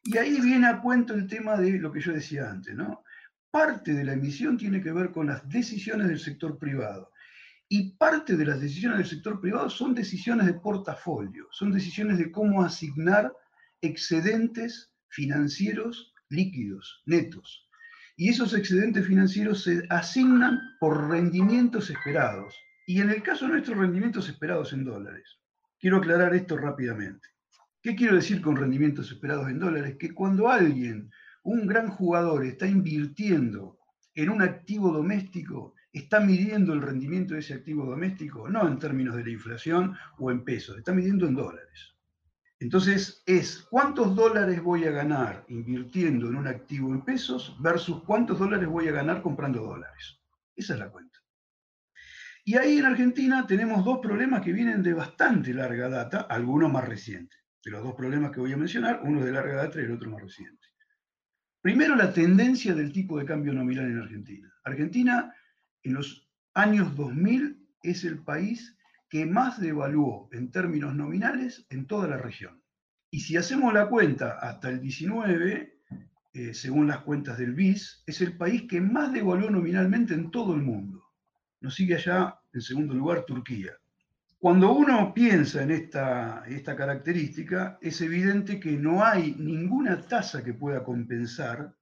[0.01, 3.03] Y ahí viene a cuento el tema de lo que yo decía antes, ¿no?
[3.51, 7.11] Parte de la emisión tiene que ver con las decisiones del sector privado.
[7.67, 12.31] Y parte de las decisiones del sector privado son decisiones de portafolio, son decisiones de
[12.31, 13.33] cómo asignar
[13.81, 17.67] excedentes financieros líquidos, netos.
[18.15, 22.55] Y esos excedentes financieros se asignan por rendimientos esperados.
[22.87, 25.39] Y en el caso nuestro, rendimientos esperados en dólares.
[25.79, 27.27] Quiero aclarar esto rápidamente.
[27.81, 29.97] ¿Qué quiero decir con rendimientos esperados en dólares?
[29.99, 31.11] Que cuando alguien,
[31.43, 33.77] un gran jugador, está invirtiendo
[34.15, 39.15] en un activo doméstico, está midiendo el rendimiento de ese activo doméstico, no en términos
[39.15, 41.96] de la inflación o en pesos, está midiendo en dólares.
[42.59, 48.39] Entonces es cuántos dólares voy a ganar invirtiendo en un activo en pesos versus cuántos
[48.39, 50.19] dólares voy a ganar comprando dólares.
[50.55, 51.19] Esa es la cuenta.
[52.43, 56.87] Y ahí en Argentina tenemos dos problemas que vienen de bastante larga data, algunos más
[56.87, 57.37] recientes.
[57.63, 59.91] De los dos problemas que voy a mencionar, uno es de larga data y el
[59.91, 60.65] otro más reciente.
[61.61, 64.49] Primero, la tendencia del tipo de cambio nominal en Argentina.
[64.63, 65.35] Argentina
[65.83, 68.76] en los años 2000 es el país
[69.09, 72.61] que más devaluó en términos nominales en toda la región.
[73.09, 75.81] Y si hacemos la cuenta hasta el 19,
[76.33, 80.53] eh, según las cuentas del BIS, es el país que más devaluó nominalmente en todo
[80.55, 81.03] el mundo.
[81.61, 83.71] Nos sigue allá, en segundo lugar, Turquía.
[84.37, 90.53] Cuando uno piensa en esta, esta característica, es evidente que no hay ninguna tasa que
[90.53, 91.73] pueda compensar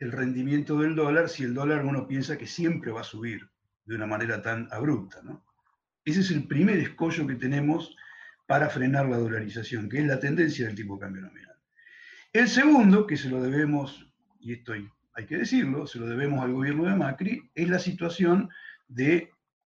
[0.00, 3.48] el rendimiento del dólar si el dólar uno piensa que siempre va a subir
[3.84, 5.22] de una manera tan abrupta.
[5.22, 5.44] ¿no?
[6.04, 7.96] Ese es el primer escollo que tenemos
[8.46, 11.56] para frenar la dolarización, que es la tendencia del tipo de cambio nominal.
[12.32, 14.10] El segundo, que se lo debemos,
[14.40, 18.48] y esto hay que decirlo, se lo debemos al gobierno de Macri, es la situación
[18.88, 19.30] de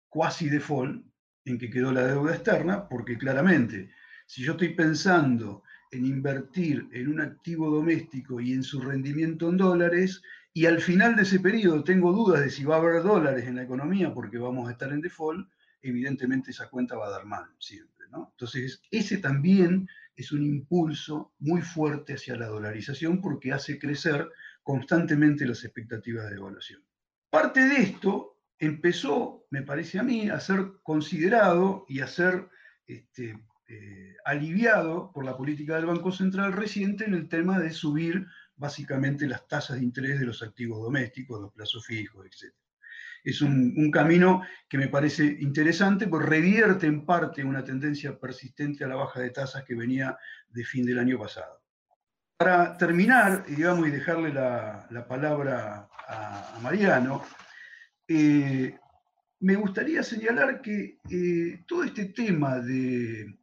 [0.09, 1.03] quasi default
[1.45, 3.91] en que quedó la deuda externa, porque claramente,
[4.25, 9.57] si yo estoy pensando en invertir en un activo doméstico y en su rendimiento en
[9.57, 10.21] dólares,
[10.53, 13.55] y al final de ese periodo tengo dudas de si va a haber dólares en
[13.55, 15.47] la economía porque vamos a estar en default,
[15.81, 18.07] evidentemente esa cuenta va a dar mal siempre.
[18.09, 18.29] ¿no?
[18.31, 24.29] Entonces, ese también es un impulso muy fuerte hacia la dolarización porque hace crecer
[24.63, 26.83] constantemente las expectativas de devaluación.
[27.29, 32.49] Parte de esto empezó, me parece a mí, a ser considerado y a ser
[32.85, 38.25] este, eh, aliviado por la política del Banco Central reciente en el tema de subir
[38.55, 42.53] básicamente las tasas de interés de los activos domésticos, los plazos fijos, etc
[43.23, 48.87] es un, camino que me parece interesante, pues revierte en parte una tendencia persistente a
[48.87, 50.17] la baja de tasas que venía
[50.49, 51.61] de fin del año pasado.
[52.37, 57.23] Para terminar, digamos, y dejarle la, palabra a, Mariano,
[58.07, 58.77] eh,
[59.41, 63.37] me gustaría señalar que eh, todo este tema de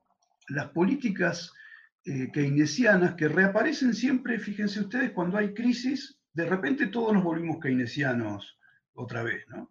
[0.48, 1.52] las políticas
[2.04, 7.58] eh, keynesianas que reaparecen siempre, fíjense ustedes, cuando hay crisis, de repente todos nos volvimos
[7.60, 8.56] keynesianos
[8.96, 9.70] otra vez, ¿no?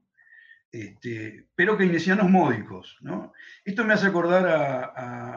[0.71, 3.31] Este, pero keynesianos módicos, ¿no?
[3.63, 4.45] Esto me hace acordar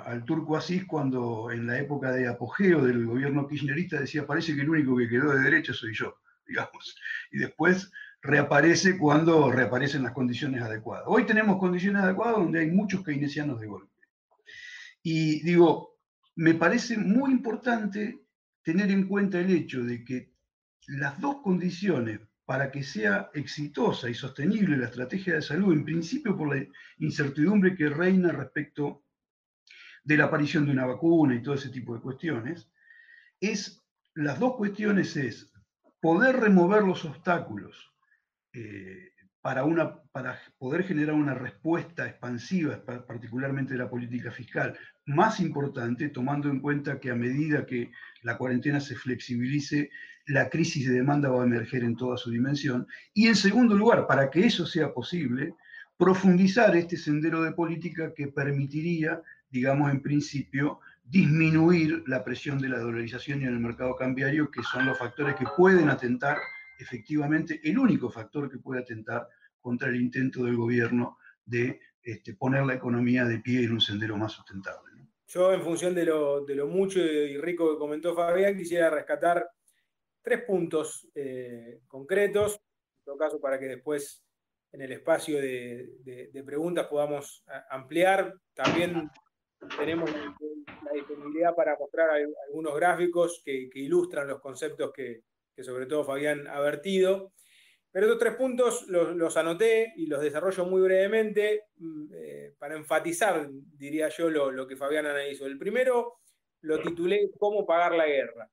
[0.04, 4.62] al turco Asís cuando en la época de apogeo del gobierno kirchnerista decía, parece que
[4.62, 6.96] el único que quedó de derecha soy yo, digamos.
[7.30, 11.04] Y después reaparece cuando reaparecen las condiciones adecuadas.
[11.06, 13.92] Hoy tenemos condiciones adecuadas donde hay muchos keynesianos de golpe.
[15.04, 16.00] Y digo,
[16.34, 18.18] me parece muy importante
[18.62, 20.32] tener en cuenta el hecho de que
[20.88, 26.34] las dos condiciones para que sea exitosa y sostenible la estrategia de salud, en principio
[26.34, 29.04] por la incertidumbre que reina respecto
[30.02, 32.72] de la aparición de una vacuna y todo ese tipo de cuestiones,
[33.38, 33.84] es,
[34.14, 35.52] las dos cuestiones es
[36.00, 37.92] poder remover los obstáculos
[38.54, 45.38] eh, para, una, para poder generar una respuesta expansiva, particularmente de la política fiscal, más
[45.40, 47.90] importante, tomando en cuenta que a medida que
[48.22, 49.90] la cuarentena se flexibilice,
[50.28, 52.86] la crisis de demanda va a emerger en toda su dimensión.
[53.14, 55.54] Y en segundo lugar, para que eso sea posible,
[55.96, 62.78] profundizar este sendero de política que permitiría, digamos, en principio, disminuir la presión de la
[62.78, 66.38] dolarización y en el mercado cambiario, que son los factores que pueden atentar
[66.78, 69.26] efectivamente el único factor que puede atentar
[69.60, 74.16] contra el intento del gobierno de este, poner la economía de pie en un sendero
[74.16, 74.88] más sustentable.
[75.26, 79.46] Yo, en función de lo, mucho y rico que comentó Fabián, quisiera rescatar
[80.28, 84.22] tres puntos eh, concretos, en todo caso para que después
[84.72, 88.34] en el espacio de, preguntas podamos ampliar.
[88.52, 89.10] También
[89.78, 92.10] tenemos la disponibilidad para mostrar
[92.46, 95.22] algunos gráficos que ilustran los conceptos que,
[95.62, 97.32] sobre todo Fabián ha vertido.
[97.90, 103.48] Pero estos tres puntos los, anoté y los desarrollo muy brevemente mm, eh, para enfatizar,
[103.50, 105.46] diría yo, lo, que Fabián analizó.
[105.46, 106.18] El primero
[106.60, 108.50] lo titulé ¿Cómo pagar la guerra?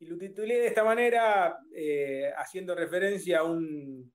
[0.00, 4.10] Y lo titulé de esta manera, eh, haciendo referencia a un,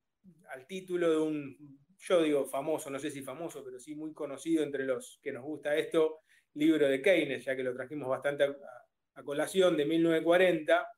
[0.48, 4.64] al título de un, yo digo famoso, no sé si famoso, pero sí muy conocido
[4.64, 6.22] entre los que nos gusta esto,
[6.54, 8.44] libro de Keynes, ya que lo trajimos bastante
[9.14, 10.88] a, colación, de 1940,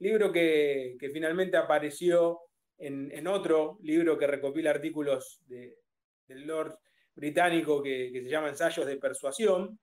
[0.00, 2.40] libro que, finalmente apareció
[2.76, 6.78] en, otro libro que recopila artículos del Lord
[7.14, 9.80] británico que, se llama Ensayos de Persuasión,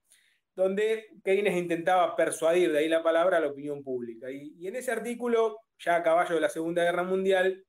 [0.55, 4.31] donde Keynes intentaba persuadir, de ahí la palabra, a la opinión pública.
[4.31, 7.65] Y, y en ese artículo, ya a caballo de la Segunda Guerra Mundial,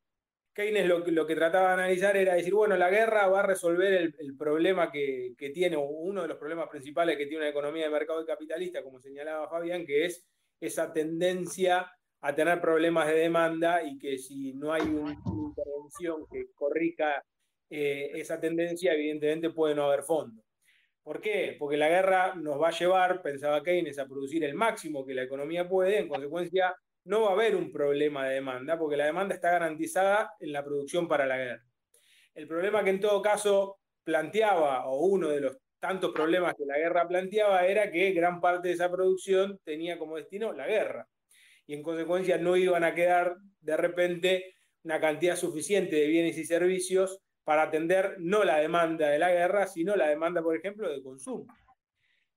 [0.54, 4.36] Keynes lo, que trataba de analizar era decir, bueno, la guerra va a resolver el,
[4.36, 8.24] problema que, tiene, o uno de los problemas principales que tiene una economía de mercado
[8.24, 10.24] capitalista, como señalaba Fabián, que es
[10.60, 16.46] esa tendencia a tener problemas de demanda y que si no hay una intervención que
[16.54, 17.22] corrija
[17.68, 20.43] eh, esa tendencia, evidentemente puede no haber fondo.
[21.04, 21.54] ¿Por qué?
[21.58, 25.22] Porque la guerra nos va a llevar, pensaba Keynes, a producir el máximo que la
[25.22, 29.34] economía puede, en consecuencia no va a haber un problema de demanda, porque la demanda
[29.34, 31.62] está garantizada en la producción para la guerra.
[32.34, 36.78] El problema que en todo caso planteaba, o uno de los tantos problemas que la
[36.78, 41.06] guerra planteaba, era que gran parte de esa producción tenía como destino la guerra.
[41.66, 46.46] Y en consecuencia no iban a quedar de repente una cantidad suficiente de bienes y
[46.46, 51.02] servicios para atender no la demanda de la guerra, sino la demanda, por ejemplo, de
[51.02, 51.46] consumo.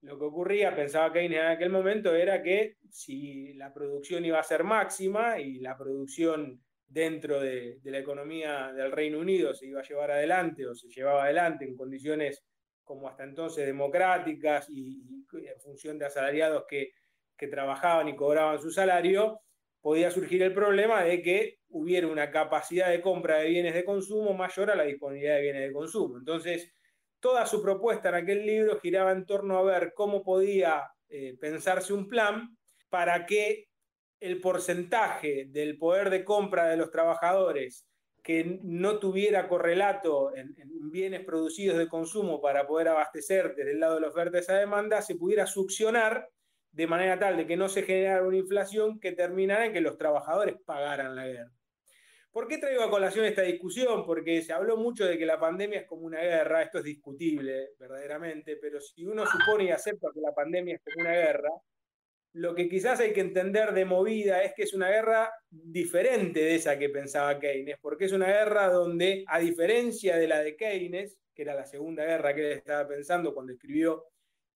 [0.02, 4.44] Lo que ocurría, pensaba Keynes en aquel momento, era que si la producción iba a
[4.44, 9.84] ser máxima y la producción dentro de, la economía del Reino Unido se iba a
[9.84, 12.44] llevar adelante o se llevaba adelante en condiciones
[12.84, 15.02] como hasta entonces democráticas y,
[15.34, 16.92] en función de asalariados que,
[17.36, 19.42] que trabajaban y cobraban su salario,
[19.88, 24.34] podía surgir el problema de que hubiera una capacidad de compra de bienes de consumo
[24.34, 26.18] mayor a la disponibilidad de bienes de consumo.
[26.18, 26.74] Entonces,
[27.22, 31.94] toda su propuesta en aquel libro giraba en torno a ver cómo podía eh, pensarse
[31.94, 32.58] un plan
[32.90, 33.70] para que
[34.20, 37.88] el porcentaje del poder de compra de los trabajadores
[38.22, 40.54] que no tuviera correlato en,
[40.92, 45.02] bienes producidos de consumo para poder abastecer desde el lado de la oferta esa demanda,
[45.02, 46.28] se pudiera succionar
[46.78, 49.98] de manera tal de que no se generara una inflación que terminara en que los
[49.98, 51.52] trabajadores pagaran la guerra.
[52.32, 54.06] ¿Por qué traigo a colación esta discusión?
[54.06, 57.70] Porque se habló mucho de que la pandemia es como una guerra, esto es discutible
[57.80, 61.50] verdaderamente, pero si uno supone y acepta que la pandemia es como una guerra,
[62.34, 66.54] lo que quizás hay que entender de movida es que es una guerra diferente de
[66.54, 71.18] esa que pensaba Keynes, porque es una guerra donde, a diferencia de la de Keynes,
[71.34, 74.04] que era la segunda guerra que él estaba pensando cuando escribió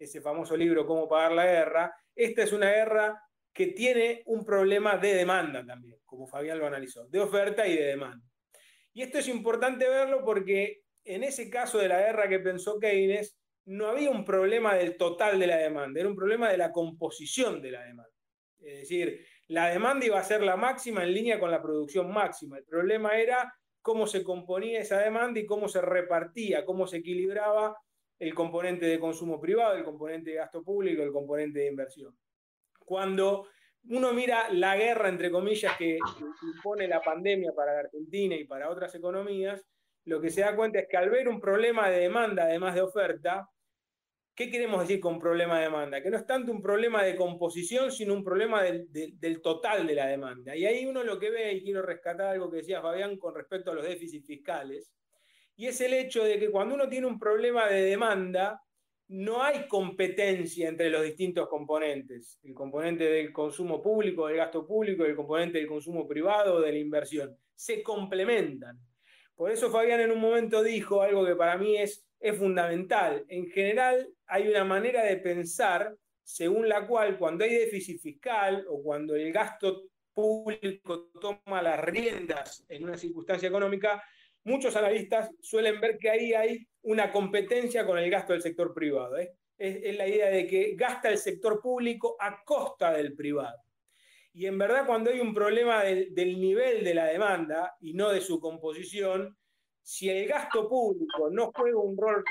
[0.03, 3.21] ese famoso libro Cómo pagar la guerra, esta es una guerra
[3.53, 7.85] que tiene un problema de demanda también, como Fabián lo analizó, de oferta y de
[7.85, 8.25] demanda.
[8.93, 13.37] Y esto es importante verlo porque en ese caso de la guerra que pensó Keynes,
[13.65, 17.61] no había un problema del total de la demanda, era un problema de la composición
[17.61, 18.11] de la demanda.
[18.59, 22.57] Es decir, la demanda iba a ser la máxima en línea con la producción máxima.
[22.57, 27.75] El problema era cómo se componía esa demanda y cómo se repartía, cómo se equilibraba
[28.21, 32.15] el componente de consumo privado, el componente de gasto público, el componente de inversión
[32.91, 33.47] cuando
[33.89, 35.97] uno mira la guerra, entre comillas, que,
[36.55, 39.63] impone la pandemia para la Argentina y para otras economías,
[40.03, 42.81] lo que se da cuenta es que al ver un problema de demanda, además de
[42.81, 43.47] oferta,
[44.35, 46.01] ¿qué queremos decir con problema de demanda?
[46.01, 50.07] Que no es tanto un problema de composición, sino un problema del, total de la
[50.07, 50.53] demanda.
[50.53, 53.71] Y ahí uno lo que ve, y quiero rescatar algo que decía Fabián con respecto
[53.71, 54.91] a los déficits fiscales,
[55.61, 58.63] y es el hecho de que cuando uno tiene un problema de demanda,
[59.09, 65.05] no hay competencia entre los distintos componentes, el componente del consumo público, del gasto público,
[65.05, 68.79] el componente del consumo privado, de la inversión, se complementan.
[69.35, 73.23] Por eso Fabián en un momento dijo algo que para mí es, es fundamental.
[73.27, 78.81] En general hay una manera de pensar según la cual cuando hay déficit fiscal o
[78.81, 84.01] cuando el gasto público toma las riendas en una circunstancia económica,
[84.43, 89.17] muchos analistas suelen ver que ahí hay una competencia con el gasto del sector privado.
[89.17, 89.33] ¿eh?
[89.57, 93.57] Es, la idea de que gasta el sector público a costa del privado.
[94.33, 98.21] Y en verdad cuando hay un problema del, nivel de la demanda y no de
[98.21, 99.37] su composición,
[99.83, 102.23] si el gasto público no juega un rol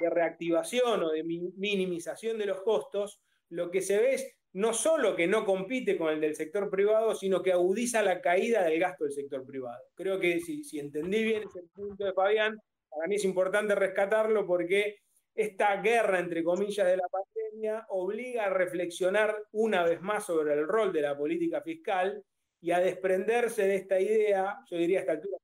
[0.00, 5.14] de reactivación o de minimización de los costos, lo que se ve es no solo
[5.14, 9.04] que no compite con el del sector privado, sino que agudiza la caída del gasto
[9.04, 9.82] del sector privado.
[9.94, 12.56] Creo que si, entendí bien ese punto de Fabián,
[12.88, 14.96] para mí es importante rescatarlo porque
[15.34, 20.66] esta guerra, entre comillas, de la pandemia obliga a reflexionar una vez más sobre el
[20.66, 22.22] rol de la política fiscal
[22.60, 25.38] y a desprenderse de esta idea, yo diría a esta altura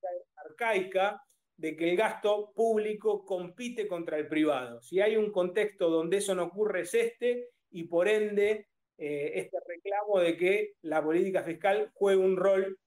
[0.45, 1.23] arcaica
[1.57, 4.83] de que el gasto público compite contra el privado.
[4.83, 8.67] Si hay un contexto donde eso no ocurre es este, y por ende
[8.97, 12.79] eh, este reclamo de que la política fiscal juegue un rol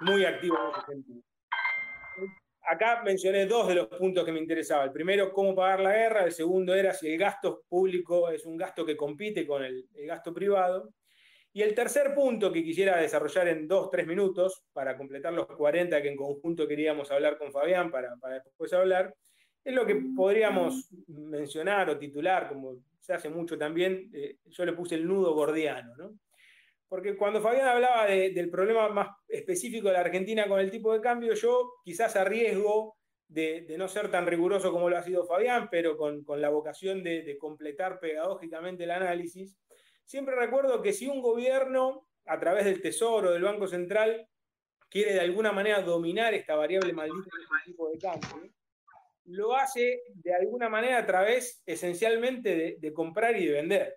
[0.00, 1.22] muy activo en ese sentido.
[2.70, 4.88] Acá mencioné dos de los puntos que me interesaban.
[4.88, 6.24] El primero, cómo pagar la guerra.
[6.24, 10.34] El segundo era si el gasto público es un gasto que compite con el, gasto
[10.34, 10.90] privado.
[11.50, 16.02] Y el tercer punto que quisiera desarrollar en dos, tres minutos, para completar los 40
[16.02, 19.14] que en conjunto queríamos hablar con Fabián, para, después hablar,
[19.68, 24.72] es lo que podríamos mencionar o titular, como se hace mucho también, eh, yo le
[24.72, 26.18] puse el nudo gordiano, ¿no?
[26.88, 31.02] Porque cuando Fabián hablaba del problema más específico de la Argentina con el tipo de
[31.02, 32.96] cambio, yo quizás a riesgo
[33.28, 37.36] de, no ser tan riguroso como lo ha sido Fabián, pero con, la vocación de,
[37.38, 39.58] completar pedagógicamente el análisis,
[40.06, 44.26] siempre recuerdo que si un gobierno, a través del Tesoro, del Banco Central,
[44.88, 47.28] quiere de alguna manera dominar esta variable maldita
[47.66, 48.50] del de cambio,
[49.28, 53.96] lo hace de alguna manera a través esencialmente de comprar y de vender.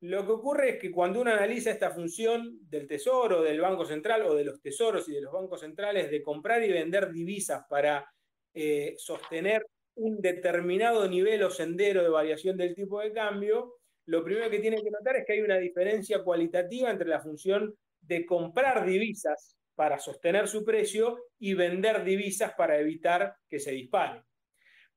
[0.00, 4.22] Lo que ocurre es que cuando uno analiza esta función del tesoro, del Banco Central
[4.22, 8.10] o de los tesoros y de los bancos centrales de comprar y vender divisas para
[8.54, 9.66] eh, sostener
[9.96, 13.74] un determinado nivel o sendero de variación del tipo de cambio,
[14.06, 17.74] lo primero que tiene que notar es que hay una diferencia cualitativa entre la función
[18.00, 24.22] de comprar divisas para sostener su precio y vender divisas para evitar que se dispare.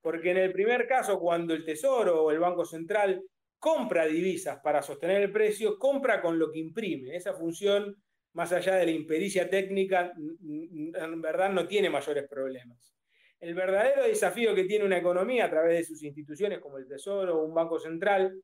[0.04, 3.24] Porque en el primer caso, cuando el Tesoro o el Banco Central
[3.58, 7.16] compra divisas para sostener el precio, compra con lo que imprime.
[7.16, 7.96] Esa función,
[8.34, 12.94] más allá de la impericia técnica, en verdad no tiene mayores problemas.
[13.40, 17.40] El verdadero desafío que tiene una economía a través de sus instituciones como el Tesoro
[17.40, 18.42] o un banco central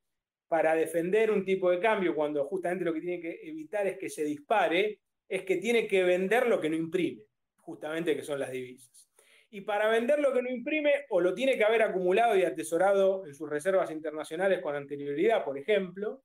[0.47, 4.09] para defender un tipo de cambio cuando justamente lo que tiene que evitar es que
[4.09, 7.23] se dispare, es que tiene que vender lo que no imprime,
[7.57, 9.08] justamente que son las divisas
[9.51, 13.25] y para vender lo que no imprime o lo tiene que haber acumulado y atesorado
[13.25, 16.23] en sus reservas internacionales con anterioridad, por ejemplo,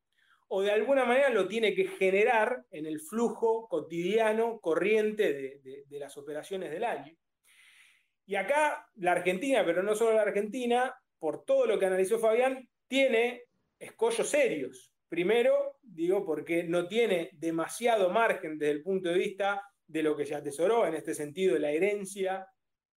[0.49, 6.19] o de alguna manera lo tiene que generar en el flujo cotidiano, corriente de, las
[6.19, 7.17] operaciones del año.
[8.27, 12.69] Y acá la Argentina, pero no solo la Argentina, por todo lo que analizó Fabián,
[12.87, 13.45] tiene
[13.79, 14.93] escollos serios.
[15.09, 20.27] Primero, digo, porque no tiene demasiado margen desde el punto de vista de lo que
[20.27, 22.47] se atesoró, en este sentido, la herencia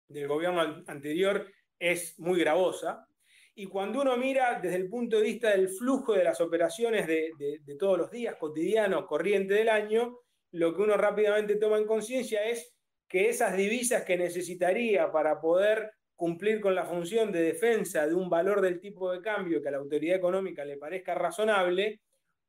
[0.08, 1.47] del gobierno anterior
[1.80, 3.08] es muy gravosa.
[3.53, 7.32] Y cuando uno mira desde el punto de vista del flujo de las operaciones de,
[7.80, 10.20] todos los días, cotidianos, corriente del año,
[10.51, 12.74] lo que uno rápidamente toma en conciencia es
[13.08, 18.30] que esas divisas que necesitaría para poder cumplir con la función de defensa de un
[18.30, 22.01] valor del tipo de cambio que a la autoridad económica le parezca razonable,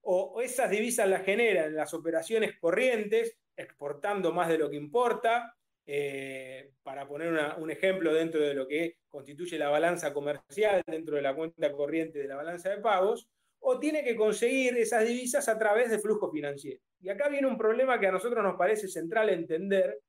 [0.03, 5.56] o esas divisas las genera en las operaciones corrientes, exportando más de lo que importa,
[5.87, 11.23] eh, para poner un ejemplo dentro de lo que constituye la balanza comercial, dentro de
[11.23, 13.29] la cuenta corriente de la balanza de pagos,
[13.61, 16.81] o tiene que conseguir esas divisas a través de flujo financiero.
[17.01, 20.01] Y acá viene un problema que a nosotros nos parece central entender,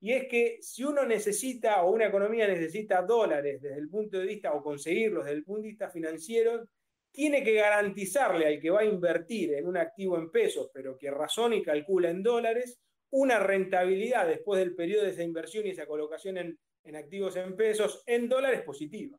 [0.00, 4.26] y es que si uno necesita o una economía necesita dólares desde el punto de
[4.26, 6.68] vista, o conseguirlos desde el punto de vista financiero,
[7.10, 11.10] tiene que garantizarle al que va a invertir en un activo en pesos, pero que
[11.10, 12.78] razona y calcula en dólares,
[13.10, 16.58] una rentabilidad después del periodo de esa inversión y esa colocación en,
[16.94, 19.18] activos en pesos en dólares positiva.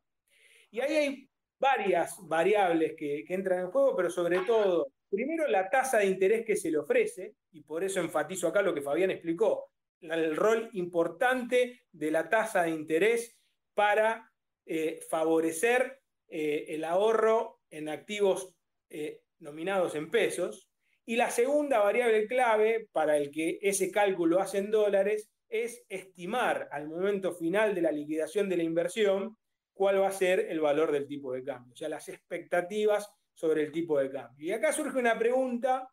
[0.70, 5.98] Y ahí hay varias variables que, entran en juego, pero sobre todo, primero la tasa
[5.98, 9.70] de interés que se le ofrece, y por eso enfatizo acá lo que Fabián explicó,
[10.00, 13.36] el rol importante de la tasa de interés
[13.74, 14.32] para
[14.66, 18.54] eh, favorecer eh, el ahorro en activos
[18.88, 20.69] eh, nominados en pesos,
[21.04, 26.68] y la segunda variable clave para el que ese cálculo hace en dólares es estimar
[26.70, 29.36] al momento final de la liquidación de la inversión
[29.72, 33.62] cuál va a ser el valor del tipo de cambio, o sea, las expectativas sobre
[33.62, 34.46] el tipo de cambio.
[34.46, 35.88] Y acá surge una pregunta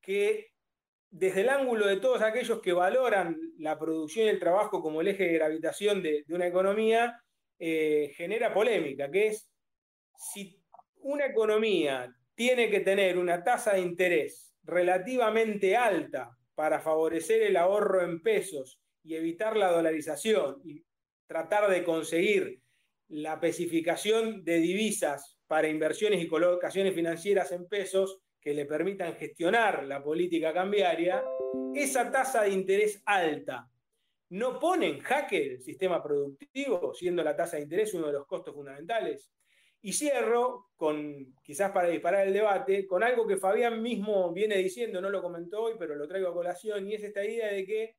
[0.00, 0.52] que
[1.10, 5.08] desde el ángulo de todos aquellos que valoran la producción y el trabajo como el
[5.08, 7.22] eje de gravitación de, una economía,
[7.58, 9.46] eh, genera polémica, que es
[10.16, 10.58] si
[10.96, 18.02] una economía tiene que tener una tasa de interés relativamente alta para favorecer el ahorro
[18.02, 20.84] en pesos y evitar la dolarización y
[21.26, 22.60] tratar de conseguir
[23.08, 29.84] la especificación de divisas para inversiones y colocaciones financieras en pesos que le permitan gestionar
[29.84, 31.22] la política cambiaria,
[31.74, 33.68] esa tasa de interés alta
[34.30, 38.26] no pone en jaque el sistema productivo, siendo la tasa de interés uno de los
[38.26, 39.30] costos fundamentales.
[39.84, 45.00] Y cierro, con, quizás para disparar el debate, con algo que Fabián mismo viene diciendo,
[45.00, 47.96] no lo comentó hoy, pero lo traigo a colación, y es esta idea de que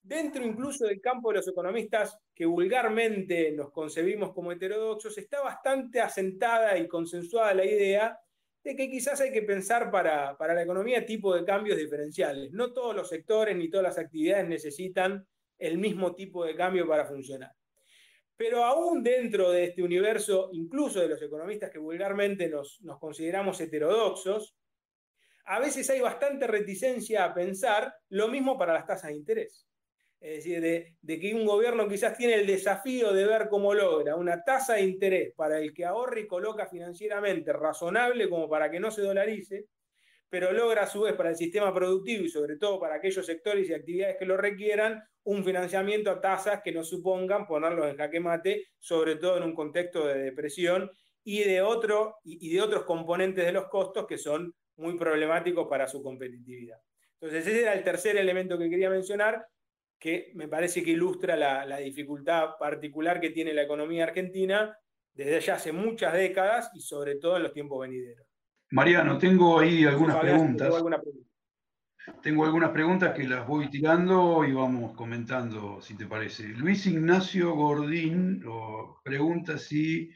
[0.00, 6.00] dentro incluso del campo de los economistas que vulgarmente nos concebimos como heterodoxos, está bastante
[6.00, 8.18] asentada y consensuada la idea
[8.64, 12.50] de que quizás hay que pensar para, para la economía tipo de cambios diferenciales.
[12.52, 15.26] No todos los sectores ni todas las actividades necesitan
[15.58, 17.57] el mismo tipo de cambio para funcionar.
[18.38, 24.56] Pero aún dentro de este universo, incluso de los economistas que vulgarmente nos, consideramos heterodoxos,
[25.44, 29.66] a veces hay bastante reticencia a pensar lo mismo para las tasas de interés.
[30.20, 34.44] Es decir, de, que un gobierno quizás tiene el desafío de ver cómo logra una
[34.44, 38.92] tasa de interés para el que ahorre y coloca financieramente razonable como para que no
[38.92, 39.66] se dolarice,
[40.30, 43.68] pero logra a su vez para el sistema productivo y sobre todo para aquellos sectores
[43.68, 48.20] y actividades que lo requieran, un financiamiento a tasas que no supongan ponerlos en jaque
[48.20, 50.90] mate, sobre todo en un contexto de depresión
[51.24, 55.86] y de, otro, y de otros componentes de los costos que son muy problemáticos para
[55.86, 56.78] su competitividad.
[57.20, 59.44] Entonces, ese era el tercer elemento que quería mencionar,
[59.98, 64.78] que me parece que ilustra la, dificultad particular que tiene la economía argentina
[65.12, 68.27] desde ya hace muchas décadas y sobre todo en los tiempos venideros.
[68.70, 70.68] Mariano, tengo ahí algunas preguntas.
[72.22, 76.48] Tengo algunas preguntas que las voy tirando y vamos comentando, si te parece.
[76.48, 78.42] Luis Ignacio Gordín
[79.04, 80.10] pregunta si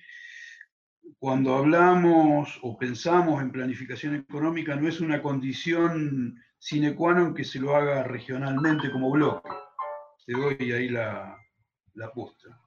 [1.19, 7.45] cuando hablamos o pensamos en planificación económica no es una condición sine qua non que
[7.45, 9.51] se lo haga regionalmente como bloque
[10.25, 11.37] te doy ahí la,
[11.95, 12.62] la posta.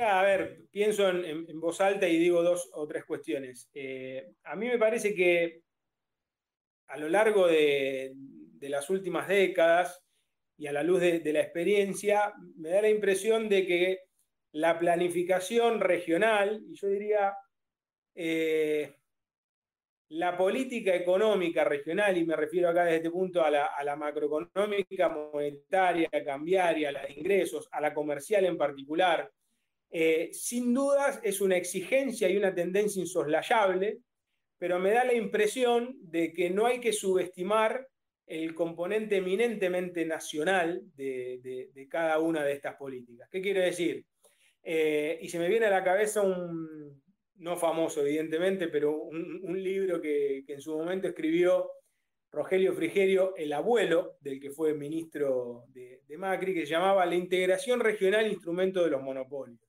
[0.00, 3.68] A ver, pienso en, voz alta y digo dos o tres cuestiones.
[3.74, 5.62] Eh, a mí me parece que
[6.88, 8.14] a lo largo de,
[8.60, 10.02] las últimas décadas
[10.56, 13.98] y a la luz de, la experiencia, me da la impresión de que
[14.52, 17.34] la planificación regional, y yo diría
[18.14, 18.96] eh,
[20.08, 26.10] la política económica regional, y me refiero acá desde este punto a la, macroeconómica, monetaria,
[26.24, 29.30] cambiaria, la de ingresos, a la comercial en particular,
[29.90, 34.00] eh, sin dudas es una exigencia y una tendencia insoslayable,
[34.58, 37.86] pero me da la impresión de que no hay que subestimar
[38.26, 43.28] el componente eminentemente nacional de, cada una de estas políticas.
[43.30, 44.04] ¿Qué quiero decir?
[44.62, 47.00] Eh, y se me viene a la cabeza un,
[47.38, 51.70] no famoso evidentemente, pero un, libro que, en su momento escribió
[52.30, 58.26] Rogelio Frigerio, el abuelo del que fue ministro de, Macri, que llamaba La integración regional
[58.26, 59.60] instrumento de los monopolios.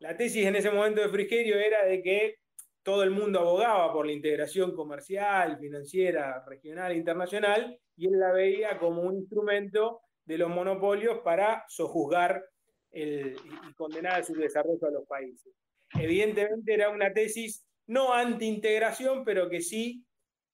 [0.00, 2.34] La tesis en ese momento de Frigerio era de que
[2.82, 8.78] todo el mundo abogaba por la integración comercial, financiera, regional internacional, y él la veía
[8.78, 12.42] como un instrumento de los monopolios para sojuzgar
[12.92, 15.54] y condenar su desarrollo a los países
[15.98, 20.04] evidentemente era una tesis no anti-integración, pero que sí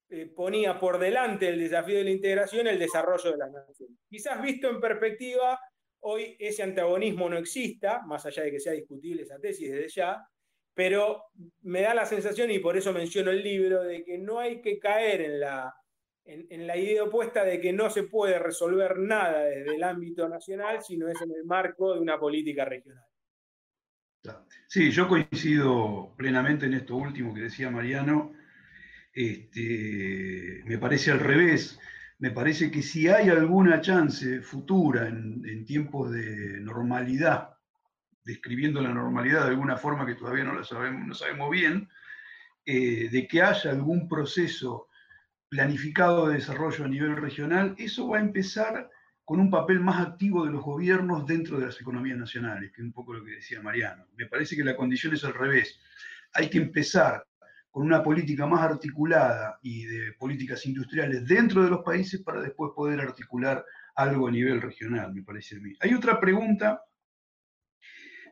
[0.08, 3.98] eh, ponía por delante el desafío de la integración el desarrollo de la nación.
[4.08, 5.58] Quizás visto en perspectiva,
[6.00, 10.26] hoy ese antagonismo no exista, más allá de que sea discutible esa tesis desde ya,
[10.74, 11.24] pero
[11.62, 14.78] me da la sensación, y por eso menciono el libro, de que no hay que
[14.78, 15.74] caer en la,
[16.24, 20.82] en la idea opuesta de que no se puede resolver nada desde el ámbito nacional,
[20.82, 23.04] sino es en el marco de una política regional.
[24.68, 28.32] Sí, yo coincido plenamente en esto último que decía Mariano.
[29.12, 31.78] Este, me parece al revés.
[32.18, 37.50] Me parece que si hay alguna chance futura en, tiempos de normalidad,
[38.24, 41.88] describiendo la normalidad de alguna forma que todavía no la sabemos, no sabemos bien,
[42.64, 44.88] eh, de que haya algún proceso
[45.48, 48.90] planificado de desarrollo a nivel regional, eso va a empezar
[49.24, 52.86] con un papel más activo de los gobiernos dentro de las economías nacionales, que es
[52.86, 54.06] un poco lo que decía Mariano.
[54.16, 55.78] Me parece que la condición es al revés.
[56.32, 57.26] Hay que empezar
[57.76, 62.72] con una política más articulada y de políticas industriales dentro de los países para después
[62.74, 63.62] poder articular
[63.94, 65.74] algo a nivel regional, me parece a mí.
[65.80, 66.82] Hay otra pregunta,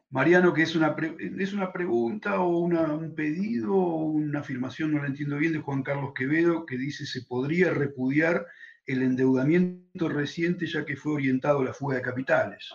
[0.09, 0.97] Mariano, que es una,
[1.39, 5.83] es una pregunta o un pedido o una afirmación, no la entiendo bien, de Juan
[5.83, 8.47] Carlos Quevedo, que dice, se podría repudiar
[8.87, 12.71] el endeudamiento reciente ya que fue orientado a la fuga de capitales.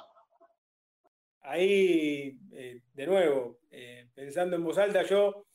[1.41, 5.49] Ahí, eh, de nuevo, eh, pensando en voz alta, yo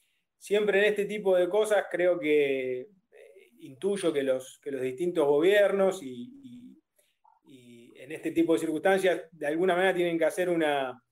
[0.45, 2.87] siempre en este tipo de cosas creo que eh,
[3.61, 6.31] intuyo que los, que los distintos gobiernos y,
[7.97, 11.03] en este tipo de circunstancias de alguna manera tienen que hacer una,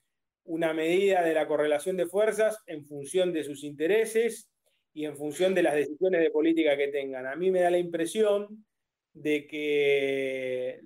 [0.45, 4.51] una medida de la correlación de fuerzas en función de sus intereses
[4.93, 7.27] y en función de las decisiones de política que tengan.
[7.27, 8.67] A mí me da la impresión
[9.15, 10.81] de que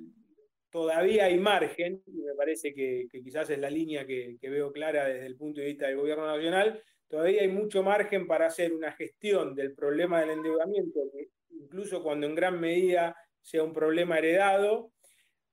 [0.71, 5.27] todavía hay margen, y me parece que, quizás es la línea que, veo clara desde
[5.27, 9.55] el punto de vista del gobierno nacional, todavía hay mucho margen para hacer una gestión
[9.55, 14.93] del problema del endeudamiento, que incluso cuando en gran medida sea un problema heredado,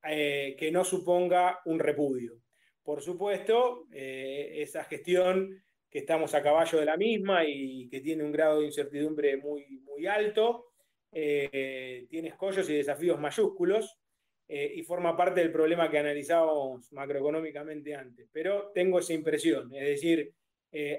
[0.06, 2.39] eh, que no suponga un repudio.
[2.84, 8.24] Por supuesto, eh, esa gestión que estamos a caballo de la misma y que tiene
[8.24, 10.72] un grado de incertidumbre muy, muy alto,
[11.12, 13.99] eh, tiene escollos y desafíos mayúsculos
[14.45, 18.28] y forma parte del problema que analizábamos macroeconómicamente antes.
[18.32, 20.32] Pero tengo esa impresión, es decir,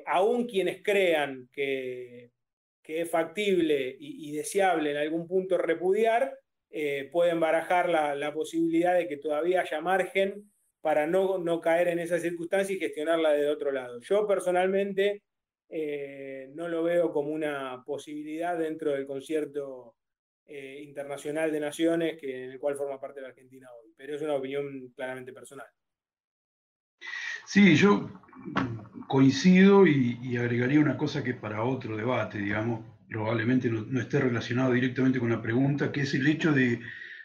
[0.06, 2.30] aún quienes crean que,
[2.84, 6.38] es factible y, deseable en algún punto repudiar,
[6.76, 10.50] eh, pueden barajar la, posibilidad de que todavía haya margen
[10.80, 14.00] para no, no, caer en esa circunstancia y gestionarla de otro lado.
[14.00, 15.22] Yo personalmente
[15.68, 19.94] eh, no lo veo como una posibilidad dentro del concierto
[20.46, 24.22] eh, internacional de naciones que, en el cual forma parte la Argentina hoy, pero es
[24.22, 25.68] una opinión claramente personal.
[27.46, 28.10] Sí, yo
[29.06, 35.20] coincido y agregaría una cosa que para otro debate, digamos, probablemente no, esté relacionado directamente
[35.20, 36.80] con la pregunta, que es el hecho de,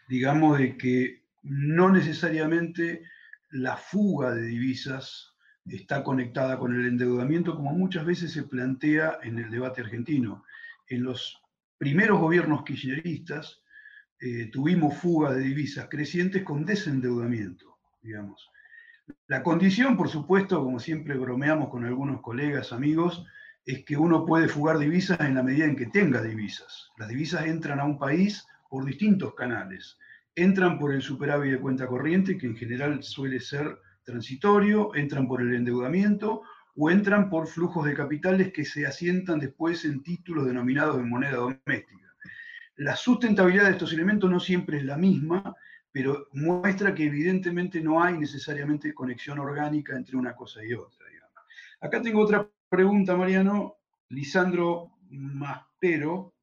[0.08, 3.02] digamos, de que no necesariamente
[3.50, 5.34] la fuga de divisas
[5.66, 10.44] está conectada con el endeudamiento, como muchas veces se plantea en el debate argentino.
[10.88, 11.40] En los
[11.76, 13.62] primeros gobiernos kirchneristas
[14.20, 18.48] eh, tuvimos fuga de divisas crecientes con desendeudamiento, digamos.
[19.26, 23.24] La condición, por supuesto, como siempre bromeamos con algunos colegas, amigos,
[23.64, 26.90] es que uno puede fugar divisas en la medida en que tenga divisas.
[26.96, 29.98] Las divisas entran a un país por distintos canales.
[30.34, 35.42] Entran por el superávit de cuenta corriente, que en general suele ser transitorio, entran por
[35.42, 36.42] el endeudamiento
[36.76, 41.36] o entran por flujos de capitales que se asientan después en títulos denominados en moneda
[41.36, 42.14] doméstica.
[42.76, 45.54] La sustentabilidad de estos elementos no siempre es la misma,
[45.92, 51.06] pero muestra que evidentemente no hay necesariamente conexión orgánica entre una cosa y otra.
[51.80, 53.76] Acá tengo otra pregunta, Mariano,
[54.10, 56.34] Lisandro Maspero,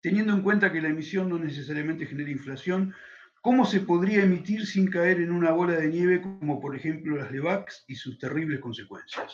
[0.00, 2.94] teniendo en cuenta que la emisión no necesariamente genera inflación,
[3.42, 7.30] ¿cómo se podría emitir sin caer en una bola de nieve como por ejemplo las
[7.30, 9.30] LEVAX y sus terribles consecuencias?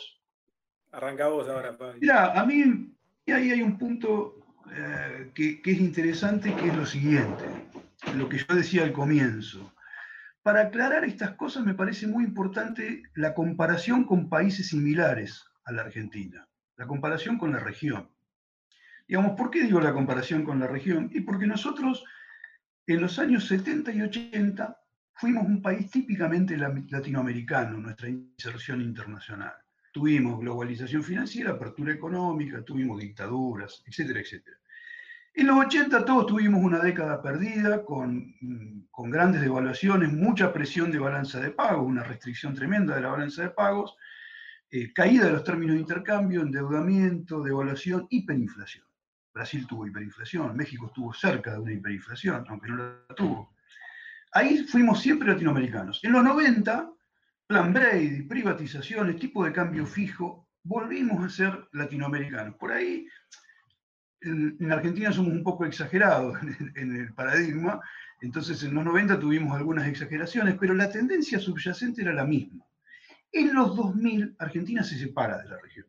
[0.90, 1.98] Arranca vos ahora, Pablo.
[2.00, 2.92] Mira, a mí
[3.28, 4.40] ahí hay un punto
[4.74, 7.44] eh, que, que es interesante, que es lo siguiente,
[8.14, 9.72] lo que yo decía al comienzo.
[10.42, 15.82] Para aclarar estas cosas me parece muy importante la comparación con países similares a la
[15.82, 18.08] Argentina, la comparación con la región.
[19.08, 21.10] Digamos, ¿por qué digo la comparación con la región?
[21.12, 22.04] Y porque nosotros
[22.86, 24.80] en los años 70 y 80
[25.14, 29.54] fuimos un país típicamente latinoamericano, nuestra inserción internacional.
[29.92, 34.58] Tuvimos globalización financiera, apertura económica, tuvimos dictaduras, etcétera, etcétera.
[35.38, 38.34] En los 80 todos tuvimos una década perdida con,
[39.10, 43.50] grandes devaluaciones, mucha presión de balanza de pagos, una restricción tremenda de la balanza de
[43.50, 43.94] pagos,
[44.70, 48.86] eh, caída de los términos de intercambio, endeudamiento, devaluación, hiperinflación.
[49.34, 53.54] Brasil tuvo hiperinflación, México estuvo cerca de una hiperinflación, aunque no la tuvo.
[54.32, 56.02] Ahí fuimos siempre latinoamericanos.
[56.02, 56.90] En los 90,
[57.46, 62.54] plan Brady, privatizaciones, tipo de cambio fijo, volvimos a ser latinoamericanos.
[62.56, 63.06] Por ahí,
[64.26, 66.36] en, Argentina somos un poco exagerados
[66.76, 67.80] en, el paradigma,
[68.20, 72.64] entonces en los 90 tuvimos algunas exageraciones, pero la tendencia subyacente era la misma.
[73.32, 75.86] En los 2000, Argentina se separa de la región.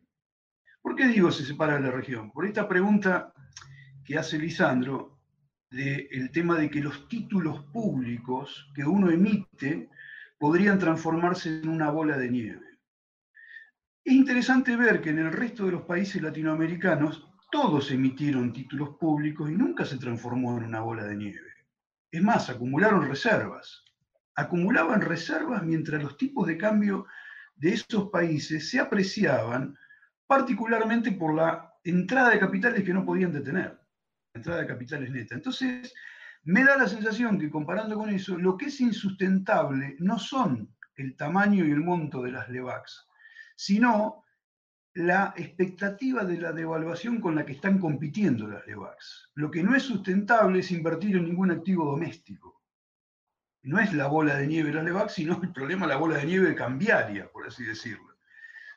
[0.82, 2.30] ¿Por qué digo se separa de la región?
[2.30, 3.32] Por esta pregunta
[4.04, 5.18] que hace Lisandro
[5.70, 9.90] del tema de que los títulos públicos que uno emite
[10.38, 12.68] podrían transformarse en una bola de nieve.
[14.04, 19.50] Es interesante ver que en el resto de los países latinoamericanos todos emitieron títulos públicos
[19.50, 21.52] y nunca se transformó en una bola de nieve.
[22.10, 23.84] Es más, acumularon reservas.
[24.34, 27.06] Acumulaban reservas mientras los tipos de cambio
[27.56, 29.76] de esos países se apreciaban
[30.26, 33.80] particularmente por la entrada de capitales que no podían detener,
[34.34, 35.34] entrada de capitales neta.
[35.34, 35.92] Entonces,
[36.44, 41.16] me da la sensación que comparando con eso, lo que es insustentable no son el
[41.16, 43.06] tamaño y el monto de las LEVAX,
[43.56, 44.24] sino
[44.98, 49.30] la expectativa de la devaluación con la que están compitiendo las LEVAX.
[49.34, 52.58] Lo que no es sustentable es invertir en ningún activo doméstico
[53.68, 56.24] no es la bola de nieve de la LEVAC, sino el problema la bola de
[56.24, 58.16] nieve cambiaria, por así decirlo.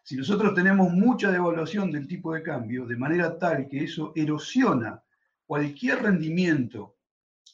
[0.04, 5.02] Si nosotros tenemos mucha devaluación del tipo de cambio, de manera tal que eso erosiona
[5.46, 6.98] cualquier rendimiento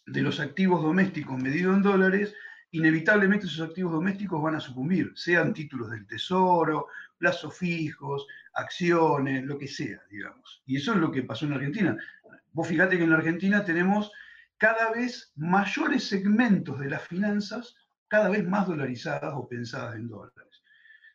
[0.05, 2.33] de los activos domésticos medido en dólares,
[2.71, 6.87] inevitablemente esos activos domésticos van a sucumbir, sean títulos del tesoro,
[7.17, 10.61] plazos fijos, acciones, lo que sea, digamos.
[10.65, 11.97] Y eso es lo que pasó en Argentina.
[12.51, 14.11] Vos fíjate que en Argentina tenemos
[14.57, 17.75] cada vez mayores segmentos de las finanzas,
[18.07, 20.33] cada vez más dolarizadas o pensadas en dólares.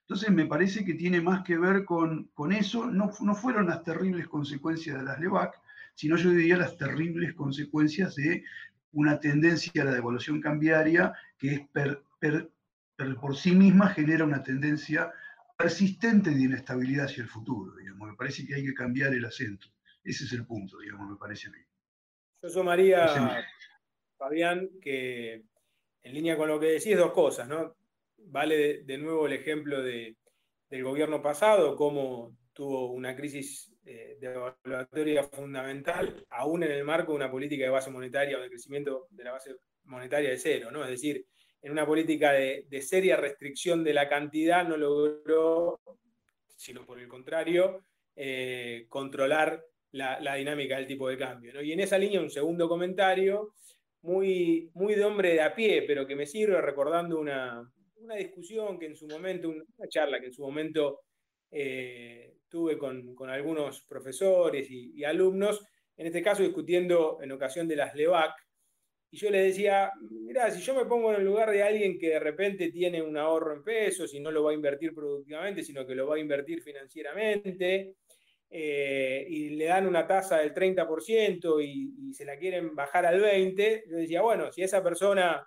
[0.03, 3.83] Entonces me parece que tiene más que ver con, con eso, no, no fueron las
[3.83, 5.59] terribles consecuencias de las LEVAC,
[5.95, 8.45] sino yo diría las terribles consecuencias de
[8.93, 11.67] una tendencia a la devaluación cambiaria que
[12.21, 15.13] es por sí misma genera una tendencia
[15.57, 18.11] persistente de inestabilidad hacia el futuro, digamos.
[18.11, 19.69] Me parece que hay que cambiar el acento.
[20.05, 21.59] Ese es el punto, digamos, me parece a mí.
[22.43, 23.45] Yo sumaría,
[24.19, 25.45] Fabián, que
[26.03, 27.77] en línea con lo que decís, dos cosas, ¿no?
[28.19, 30.17] Vale de, nuevo el ejemplo del
[30.83, 37.31] gobierno pasado, cómo tuvo una crisis eh, devaluatoria fundamental, aún en el marco de una
[37.31, 40.85] política de base monetaria o de crecimiento de la base monetaria de cero, ¿no?
[40.85, 41.27] Es decir,
[41.63, 45.81] en una política de, seria restricción de la cantidad no logró,
[46.57, 47.85] sino por el contrario,
[48.17, 51.63] eh, controlar la, dinámica del tipo de cambio.
[51.63, 53.55] Y en esa línea un segundo comentario,
[54.03, 57.63] muy, muy de hombre de a pie, pero que me sirve recordando una,
[58.17, 61.01] discusión que en su momento, una charla que en su momento
[61.53, 65.65] eh, tuve con, algunos profesores y, alumnos,
[65.97, 68.33] en este caso discutiendo en ocasión de las LEVAC,
[69.11, 72.09] y yo le decía, mira, si yo me pongo en el lugar de alguien que
[72.09, 75.87] de repente tiene un ahorro en pesos y no lo va a invertir productivamente, sino
[75.87, 77.97] que lo va a invertir financieramente,
[78.49, 83.21] eh, y le dan una tasa del 30% y, y, se la quieren bajar al
[83.21, 85.47] 20%, yo decía, bueno, si esa persona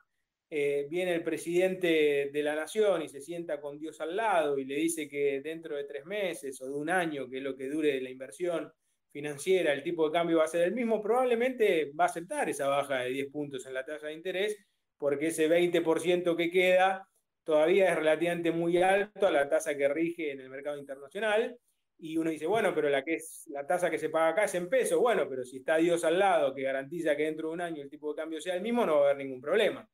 [0.50, 4.66] eh, viene el presidente de la nación y se sienta con Dios al lado y
[4.66, 7.70] le dice que dentro de tres meses o de un año, que es lo que
[7.70, 8.72] dure la inversión,
[9.16, 12.68] financiera, el tipo de cambio va a ser el mismo, probablemente va a aceptar esa
[12.68, 14.58] baja de 10 puntos en la tasa de interés,
[14.98, 17.08] porque ese 20% que queda
[17.46, 21.58] todavía es relativamente muy alto a la tasa que rige en el mercado internacional.
[21.98, 24.56] Y uno dice, bueno, pero la, que es, la tasa que se paga acá es
[24.56, 25.00] en pesos.
[25.00, 27.90] Bueno, pero si está Dios al lado que garantiza que dentro de un año el
[27.90, 29.88] tipo de cambio sea el mismo, no va a haber ningún problema.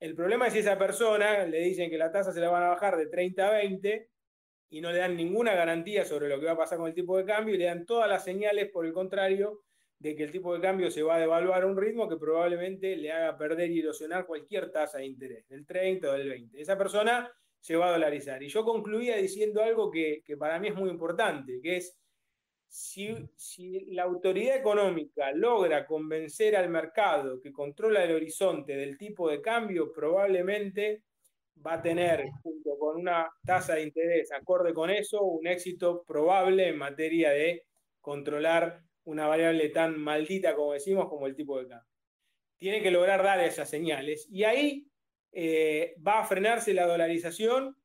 [0.00, 2.68] El problema es si esa persona le dicen que la tasa se la van a
[2.70, 4.08] bajar de 30 a 20
[4.70, 7.18] y no le dan ninguna garantía sobre lo que va a pasar con el tipo
[7.18, 9.62] de cambio y le dan todas las señales, por el contrario,
[9.98, 12.96] de que el tipo de cambio se va a devaluar a un ritmo que probablemente
[12.96, 16.58] le haga perder y erosionar cualquier tasa de interés, del 30 o del 20.
[16.58, 17.30] Esa persona
[17.60, 18.42] se va a dolarizar.
[18.42, 21.98] Y yo concluía diciendo algo que, para mí es muy importante, que es
[22.70, 29.42] si, la autoridad económica logra convencer al mercado que controla el horizonte del tipo de
[29.42, 31.02] cambio, probablemente
[31.66, 36.68] va a tener, junto con una tasa de interés acorde con eso, un éxito probable
[36.68, 37.66] en materia de
[38.00, 41.90] controlar una variable tan maldita como decimos como el tipo de cambio.
[42.58, 44.86] Tiene que lograr dar esas señales y ahí
[45.32, 47.76] eh, va a frenarse la dolarización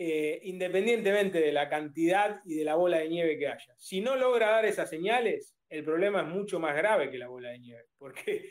[0.00, 3.74] eh, independientemente de la cantidad y de la bola de nieve que haya.
[3.76, 7.48] Si no logra dar esas señales, el problema es mucho más grave que la bola
[7.50, 8.48] de nieve, porque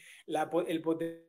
[0.67, 1.23] el potencial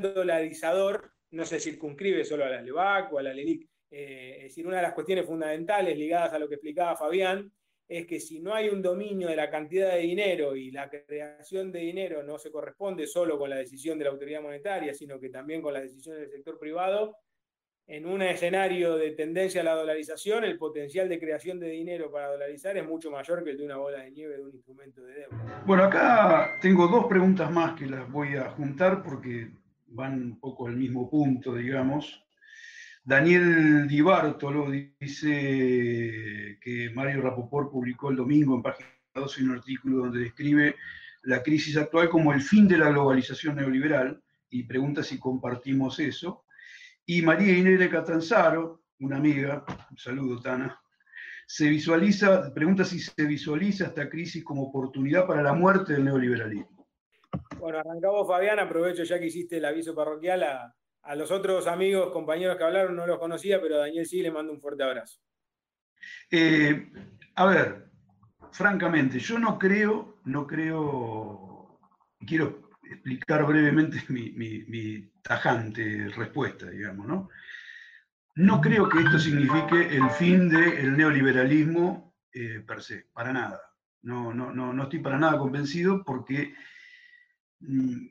[0.00, 3.68] dolarizador no se circunscribe solo a la LEVAC o a la LELIC.
[3.88, 7.52] Eh, es decir, una de las cuestiones fundamentales ligadas a lo que explicaba Fabián
[7.86, 11.70] es que si no hay un dominio de la cantidad de dinero y la creación
[11.70, 15.28] de dinero no se corresponde solo con la decisión de la autoridad monetaria, sino que
[15.28, 17.16] también con las decisiones del sector privado,
[17.86, 22.28] en un escenario de tendencia a la dolarización, el potencial de creación de dinero para
[22.28, 25.14] dolarizar es mucho mayor que el de una bola de nieve de un instrumento de
[25.14, 25.62] deuda.
[25.66, 29.50] Bueno, acá tengo dos preguntas más que las voy a juntar porque
[29.88, 32.24] van un poco al mismo punto, digamos.
[33.04, 39.98] Daniel Di Bartolo dice que Mario Rapoport publicó el domingo en página 12 un artículo
[39.98, 40.76] donde describe
[41.22, 46.43] la crisis actual como el fin de la globalización neoliberal y pregunta si compartimos eso.
[47.06, 50.80] Y María Inés Catanzaro, una amiga, un saludo Tana,
[51.46, 56.88] se visualiza, pregunta si se visualiza esta crisis como oportunidad para la muerte del neoliberalismo.
[57.58, 58.58] Bueno, arrancamos, Fabián.
[58.58, 60.74] Aprovecho ya que hiciste el aviso parroquial a,
[61.16, 64.52] los otros amigos, compañeros que hablaron, no los conocía, pero a Daniel sí le mando
[64.52, 65.20] un fuerte abrazo.
[66.30, 66.90] Eh,
[67.34, 67.90] a ver,
[68.52, 71.78] francamente, yo no creo, no creo,
[72.26, 77.28] quiero explicar brevemente mi, tajante respuesta, digamos, ¿no?
[78.36, 83.60] No creo que esto signifique el fin del neoliberalismo eh, per se, para nada.
[84.02, 86.52] No, no, no, no estoy para nada convencido porque
[87.66, 88.08] Mm,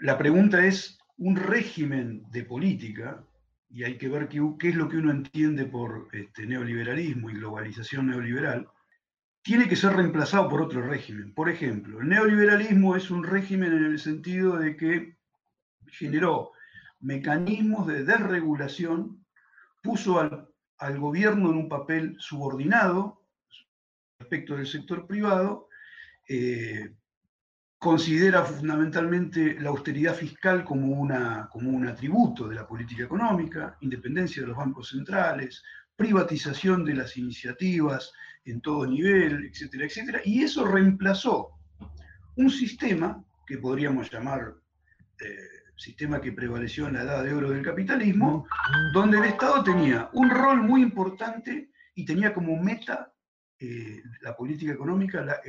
[0.00, 3.24] la pregunta es un régimen de política,
[3.68, 8.06] y hay que ver qué, es lo que uno entiende por este, neoliberalismo y globalización
[8.08, 8.66] neoliberal,
[9.42, 11.32] tiene que ser reemplazado por otro régimen.
[11.32, 15.16] Por ejemplo, el neoliberalismo es un régimen en el sentido de que
[15.86, 16.52] generó
[17.00, 19.24] mecanismos de desregulación,
[19.82, 23.22] puso al, gobierno en un papel subordinado
[24.18, 25.68] respecto del sector privado,
[26.28, 26.94] eh,
[27.78, 34.42] considera fundamentalmente la austeridad fiscal como, una, como un atributo de la política económica, independencia
[34.42, 35.62] de los bancos centrales,
[35.96, 38.12] privatización de las iniciativas
[38.44, 41.50] en todo nivel, etcétera, etcétera, y eso reemplazó
[42.36, 44.54] un sistema que podríamos llamar
[45.20, 48.46] eh, sistema que prevaleció en la edad de oro del capitalismo,
[48.92, 53.12] donde el Estado tenía un rol muy importante y tenía como meta
[53.58, 55.40] eh, la política económica, la,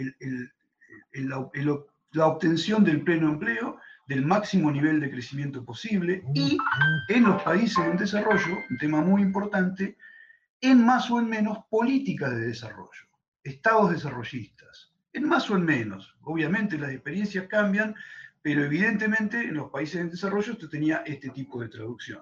[2.14, 3.78] la obtención del pleno empleo,
[4.08, 6.58] del máximo nivel de crecimiento posible y
[7.10, 9.98] en los países en desarrollo, un tema muy importante,
[10.62, 13.08] en más o en menos políticas de desarrollo,
[13.44, 16.16] estados desarrollistas, en más o en menos.
[16.22, 17.96] Obviamente las experiencias cambian,
[18.42, 22.22] pero evidentemente en los países en desarrollo usted tenía este tipo de traducción.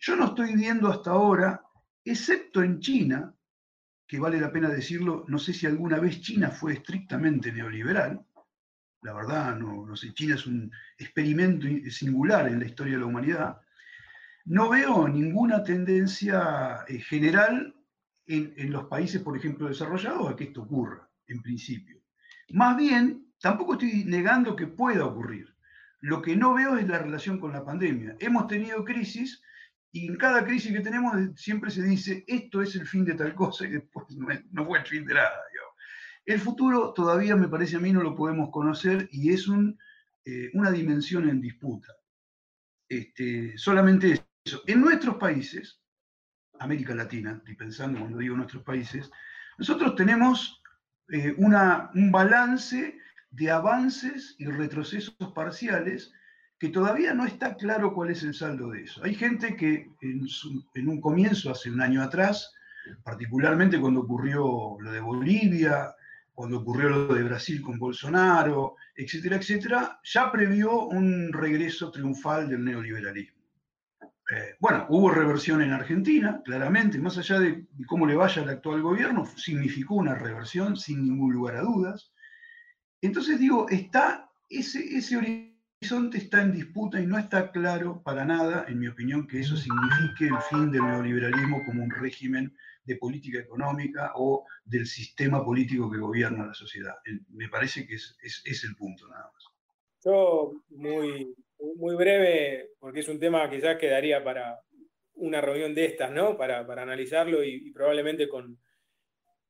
[0.00, 1.62] Yo no estoy viendo hasta ahora,
[2.04, 3.32] excepto en China,
[4.06, 8.24] que vale la pena decirlo, no sé si alguna vez China fue estrictamente neoliberal,
[9.02, 13.06] la verdad, no, no sé, China es un experimento singular en la historia de la
[13.06, 13.60] humanidad,
[14.46, 17.75] no veo ninguna tendencia eh, general
[18.26, 22.02] en, los países, por ejemplo, desarrollados a que esto ocurra, en principio.
[22.50, 25.54] Más bien, tampoco estoy negando que pueda ocurrir.
[26.00, 28.16] Lo que no veo es la relación con la pandemia.
[28.20, 29.42] Hemos tenido crisis
[29.92, 33.34] y en cada crisis que tenemos siempre se dice, esto es el fin de tal
[33.34, 34.06] cosa y después
[34.50, 35.32] no, fue el fin de nada.
[36.24, 39.46] El futuro todavía me parece a mí no lo podemos conocer y es
[40.24, 41.94] eh, una dimensión en disputa.
[42.88, 44.62] Este, solamente eso.
[44.66, 45.80] En nuestros países,
[46.60, 49.10] América Latina, estoy pensando cuando digo nuestros países,
[49.58, 50.62] nosotros tenemos
[51.08, 52.98] eh, un balance
[53.30, 56.12] de avances y retrocesos parciales
[56.58, 59.04] que todavía no está claro cuál es el saldo de eso.
[59.04, 62.52] Hay gente que en, un comienzo, hace un año atrás,
[63.04, 65.94] particularmente cuando ocurrió lo de Bolivia,
[66.32, 72.64] cuando ocurrió lo de Brasil con Bolsonaro, etcétera, etcétera, ya previó un regreso triunfal del
[72.64, 73.35] neoliberalismo.
[74.30, 78.82] Eh, bueno, hubo reversión en Argentina, claramente, más allá de cómo le vaya al actual
[78.82, 82.12] gobierno, significó una reversión sin ningún lugar a dudas.
[83.00, 88.78] Entonces digo, está ese, horizonte está en disputa y no está claro para nada, en
[88.78, 92.54] mi opinión, que eso signifique el fin del neoliberalismo como un régimen
[92.84, 96.94] de política económica o del sistema político que gobierna la sociedad.
[97.30, 99.44] Me parece que es, es, el punto nada más.
[100.04, 104.60] Yo, muy, muy breve, porque es un tema que quizás quedaría para
[105.14, 106.36] una reunión de estas, ¿no?
[106.36, 108.58] Para, para analizarlo y, probablemente con,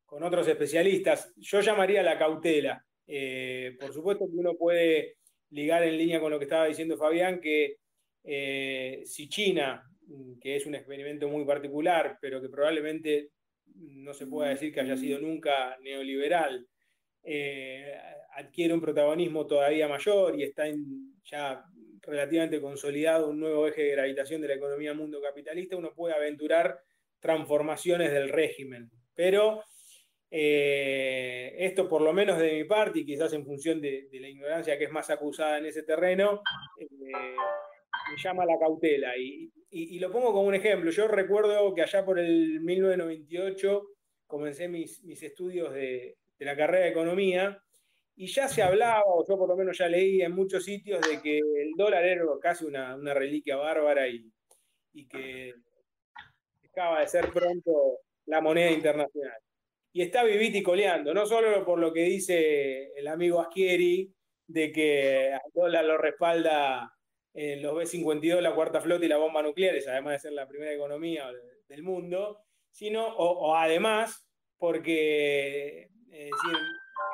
[0.04, 1.32] con otros especialistas.
[1.36, 2.84] Yo llamaría la cautela.
[3.06, 5.16] Eh, por supuesto que uno puede
[5.50, 7.76] ligar en línea con lo que estaba diciendo Fabián, que
[8.24, 9.82] eh, si China,
[10.40, 13.30] que es un experimento muy particular, pero que probablemente
[13.74, 16.66] no se pueda decir que haya sido nunca neoliberal,
[17.22, 17.92] eh,
[18.36, 20.64] adquiere un protagonismo todavía mayor y está
[21.24, 21.64] ya
[22.06, 26.80] relativamente consolidado un nuevo eje de gravitación de la economía mundo capitalista, uno puede aventurar
[27.20, 28.90] transformaciones del régimen.
[29.14, 29.62] Pero
[30.30, 34.78] eh, esto, por lo menos de mi parte, y quizás en función de, la ignorancia
[34.78, 36.42] que es más acusada en ese terreno,
[36.78, 36.86] eh,
[38.10, 39.16] me llama la cautela.
[39.16, 39.50] Y,
[39.98, 40.90] lo pongo como un ejemplo.
[40.90, 43.82] Yo recuerdo que allá por el 1998
[44.26, 47.62] comencé mis, estudios de, la carrera de economía
[48.16, 51.20] y ya se hablaba, o yo por lo menos ya leí en muchos sitios, de
[51.20, 54.30] que el dólar era casi una, reliquia bárbara y,
[54.94, 55.54] y que
[56.70, 59.38] acaba de ser pronto la moneda internacional.
[59.92, 64.12] Y está viviti coleando, no solo por lo que dice el amigo Aschieri,
[64.46, 66.92] de que a dólar lo respalda
[67.34, 70.72] en los B-52, la cuarta flota y la bomba nuclear, además de ser la primera
[70.72, 71.30] economía
[71.68, 72.40] del mundo,
[72.70, 74.26] sino, o, además,
[74.58, 75.90] porque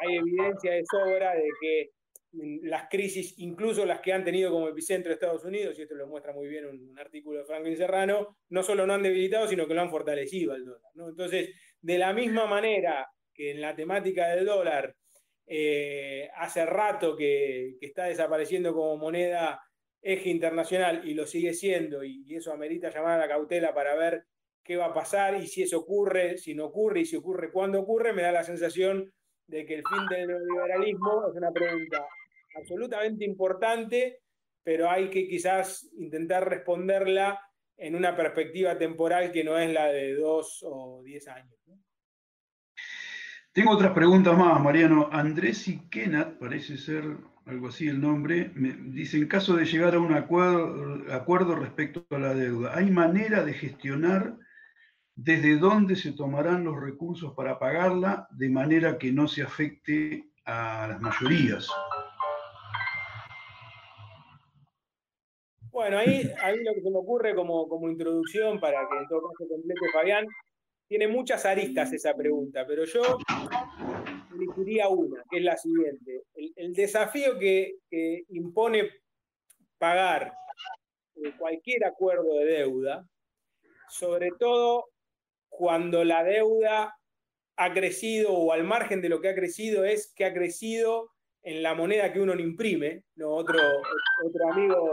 [0.03, 1.91] hay evidencia de sobra de que
[2.33, 6.33] las crisis, incluso las que han tenido como epicentro Estados Unidos, y esto lo muestra
[6.33, 9.83] muy bien un, artículo de Franklin Serrano, no solo no han debilitado, sino que lo
[9.83, 10.81] han fortalecido al dólar.
[10.95, 11.51] Entonces,
[11.81, 14.95] de la misma manera que en la temática del dólar
[15.47, 19.61] eh, hace rato que, está desapareciendo como moneda
[20.01, 24.25] eje internacional y lo sigue siendo, y, eso amerita llamar a la cautela para ver
[24.65, 27.81] qué va a pasar y si eso ocurre, si no ocurre y si ocurre, cuándo
[27.81, 29.13] ocurre, me da la sensación
[29.47, 32.07] de que el fin del neoliberalismo es una pregunta
[32.57, 34.21] absolutamente importante,
[34.63, 37.41] pero hay que quizás intentar responderla
[37.77, 41.55] en una perspectiva temporal que no es la de dos o diez años.
[43.53, 45.11] Tengo otras preguntas más, Mariano.
[45.13, 47.05] Andrés y Kenat, parece ser
[47.45, 52.07] algo así el nombre, me dice, en caso de llegar a un acuerdo, acuerdo respecto
[52.11, 54.39] a la deuda, ¿hay manera de gestionar
[55.15, 60.89] desde dónde se tomarán los recursos para pagarla de manera que no se afecte a
[60.89, 61.69] las mayorías?
[65.71, 69.23] Bueno, ahí, ahí lo que se me ocurre como, como introducción para que en todo
[69.23, 70.27] caso complete Fabián,
[70.87, 73.01] tiene muchas aristas esa pregunta, pero yo
[74.35, 76.25] elegiría una, que es la siguiente.
[76.57, 77.77] El, desafío que,
[78.29, 78.91] impone
[79.79, 80.35] pagar
[81.17, 83.07] eh, cualquier acuerdo de deuda,
[83.89, 84.92] sobre todo
[85.53, 86.97] cuando la deuda
[87.57, 91.11] ha crecido o al margen de lo que ha crecido es que ha crecido
[91.43, 93.05] en la moneda que uno no imprime.
[93.17, 93.31] ¿no?
[93.31, 93.59] Otro,
[94.25, 94.91] otro amigo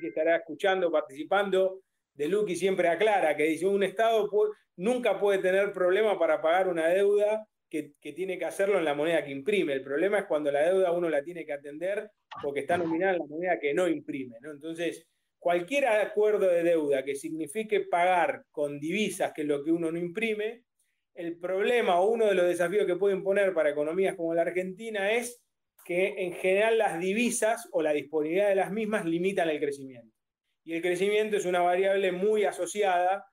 [0.00, 1.80] que, estará escuchando, participando,
[2.14, 4.28] de Lucky siempre aclara que dice, un Estado
[4.76, 9.24] nunca puede tener problema para pagar una deuda que, tiene que hacerlo en la moneda
[9.24, 9.72] que imprime.
[9.72, 12.10] El problema es cuando la deuda uno la tiene que atender
[12.42, 14.36] porque está nominada en la moneda que no imprime.
[14.42, 14.50] ¿no?
[14.50, 15.06] Entonces,
[15.42, 19.98] cualquier acuerdo de deuda que signifique pagar con divisas, que es lo que uno no
[19.98, 20.62] imprime,
[21.14, 25.10] el problema o uno de los desafíos que puede imponer para economías como la Argentina
[25.10, 25.42] es
[25.84, 30.14] que en general las divisas o la disponibilidad de las mismas limitan el crecimiento.
[30.62, 33.26] Y el crecimiento es una variable muy asociada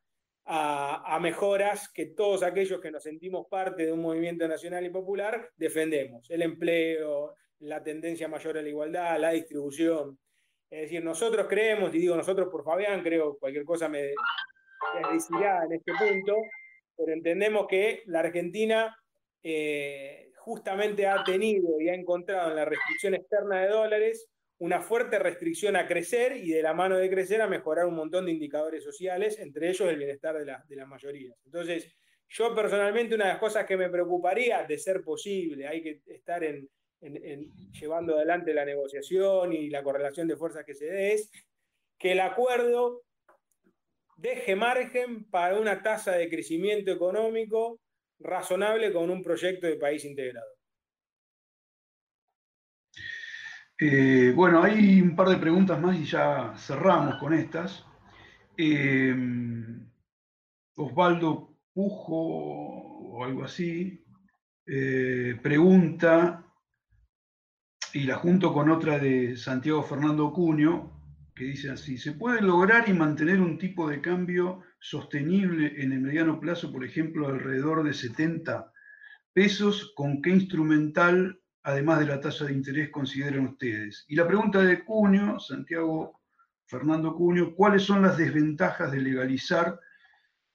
[0.46, 5.52] a, mejoras que todos aquellos que nos sentimos parte de un movimiento nacional y popular
[5.56, 6.28] defendemos.
[6.32, 10.18] El empleo, la tendencia mayor a la igualdad, la distribución.
[10.70, 15.74] Es decir, nosotros creemos, y digo nosotros por Fabián, creo cualquier cosa me, me en
[15.74, 16.36] este punto,
[16.96, 18.96] pero entendemos que la Argentina
[19.42, 25.18] eh, justamente ha tenido y ha encontrado en la restricción externa de dólares una fuerte
[25.18, 28.84] restricción a crecer y de la mano de crecer a mejorar un montón de indicadores
[28.84, 31.36] sociales, entre ellos el bienestar de, la, de las mayorías.
[31.46, 31.96] Entonces,
[32.28, 36.44] yo personalmente una de las cosas que me preocuparía, de ser posible, hay que estar
[36.44, 36.70] en,
[37.02, 41.32] llevando adelante la negociación y la correlación de fuerzas que se dé, es
[41.98, 43.04] que el acuerdo
[44.18, 47.80] deje margen para una tasa de crecimiento económico
[48.20, 50.50] razonable con un proyecto de país integrado.
[53.82, 57.86] Eh, bueno, hay un par de preguntas más y ya cerramos con estas.
[58.58, 59.16] Eh,
[60.76, 62.16] Osvaldo Pujo
[63.14, 64.04] o algo así
[64.72, 66.46] eh, pregunta,
[67.94, 70.92] y la junto con otra de Santiago Fernando Cuño,
[71.36, 76.02] que dice así, ¿se puede lograr y mantener un tipo de cambio sostenible en el
[76.02, 78.72] mediano plazo, por ejemplo, alrededor de 70
[79.34, 79.94] pesos?
[79.96, 84.06] ¿Con qué instrumental, además de la tasa de interés, consideran ustedes?
[84.08, 86.22] Y la pregunta de Cuño, Santiago
[86.66, 89.80] Fernando Cuño, ¿cuáles son las desventajas de legalizar,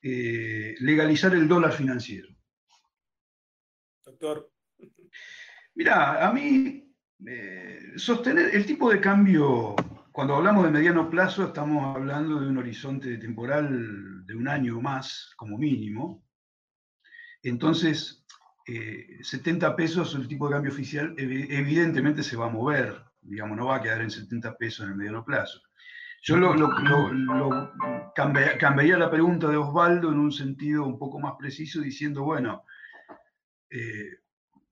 [0.02, 2.28] eh, legalizar el dólar financiero?
[4.04, 4.52] Doctor.
[5.74, 6.83] Mira, a mí
[7.26, 9.74] eh, sostener el tipo de cambio
[10.14, 14.80] cuando hablamos de mediano plazo, estamos hablando de un horizonte temporal de un año o
[14.80, 16.24] más, como mínimo.
[17.42, 18.24] Entonces,
[18.64, 23.66] 70 eh, pesos, el tipo de cambio oficial, evidentemente se va a mover, digamos, no
[23.66, 25.60] va a quedar en 70 pesos en el mediano plazo.
[26.22, 26.54] Yo lo,
[28.14, 32.64] cambiaría la pregunta de Osvaldo en un sentido un poco más preciso, diciendo, bueno,
[33.68, 34.20] eh,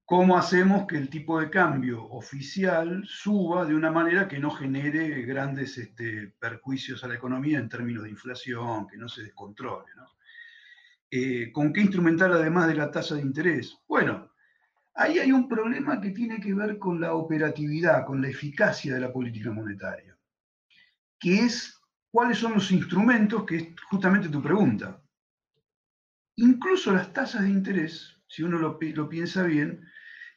[0.05, 5.22] ¿Cómo hacemos que el tipo de cambio oficial suba de una manera que no genere
[5.22, 9.92] grandes este, perjuicios a la economía en términos de inflación, que no se descontrole?
[11.11, 13.78] Eh, ¿Con qué instrumental además de la tasa de interés?
[13.86, 14.32] Bueno,
[14.94, 19.00] ahí hay un problema que tiene que ver con la operatividad, con la eficacia de
[19.00, 20.18] la política monetaria,
[21.18, 21.80] que es
[22.11, 25.00] cuáles son los instrumentos, que es justamente tu pregunta.
[26.36, 29.86] Incluso las tasas de interés, si uno lo piensa bien,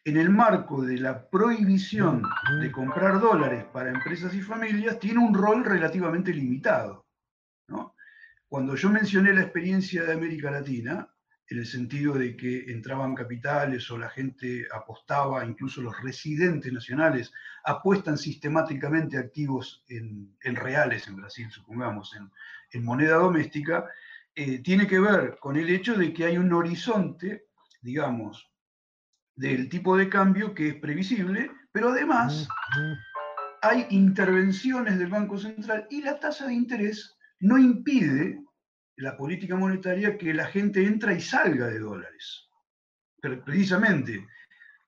[0.06, 2.22] en el marco de la prohibición
[2.62, 7.04] de comprar dólares para empresas y familias, tiene un rol relativamente limitado.
[8.48, 11.10] Cuando yo mencioné la experiencia de América Latina,
[11.50, 17.34] en el sentido de que entraban capitales o la gente apostaba, incluso los residentes nacionales
[17.64, 22.16] apuestan sistemáticamente activos en, reales en Brasil, supongamos,
[22.72, 23.90] en, moneda doméstica,
[24.36, 27.48] eh, tiene que ver con el hecho de que hay un horizonte,
[27.82, 28.55] digamos,
[29.36, 32.48] del tipo de cambio que es previsible, pero además
[33.62, 38.42] hay intervenciones del Banco Central y la tasa de interés no impide
[38.98, 42.50] la política monetaria que la gente entra y salga de dólares.
[43.22, 44.26] Pero precisamente,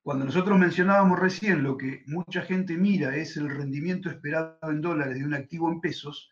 [0.02, 5.20] cuando nosotros mencionábamos recién lo que mucha gente mira es el rendimiento esperado en dólares
[5.20, 6.32] de un activo en pesos,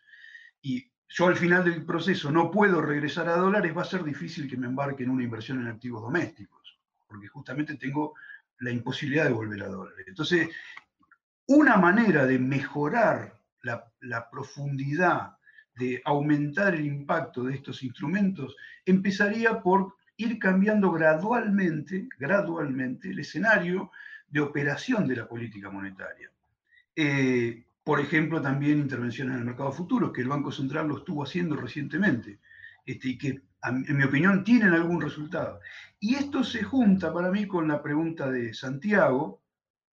[0.62, 4.48] y yo al final del proceso no puedo regresar a dólares, va a ser difícil
[4.48, 6.55] que me embarque en una inversión en activos domésticos
[7.06, 8.14] porque justamente tengo
[8.60, 10.06] la imposibilidad de volver a dólares.
[10.08, 10.48] Entonces,
[11.46, 15.36] una manera de mejorar la, profundidad,
[15.74, 23.90] de aumentar el impacto de estos instrumentos, empezaría por ir cambiando gradualmente, gradualmente el escenario
[24.28, 26.30] de operación de la política monetaria.
[26.94, 31.22] Eh, por ejemplo, también intervención en el mercado futuro, que el Banco Central lo estuvo
[31.22, 32.40] haciendo recientemente
[32.84, 35.60] este, y que, en mi opinión, tienen algún resultado.
[35.98, 39.42] Y esto se junta para mí con la pregunta de Santiago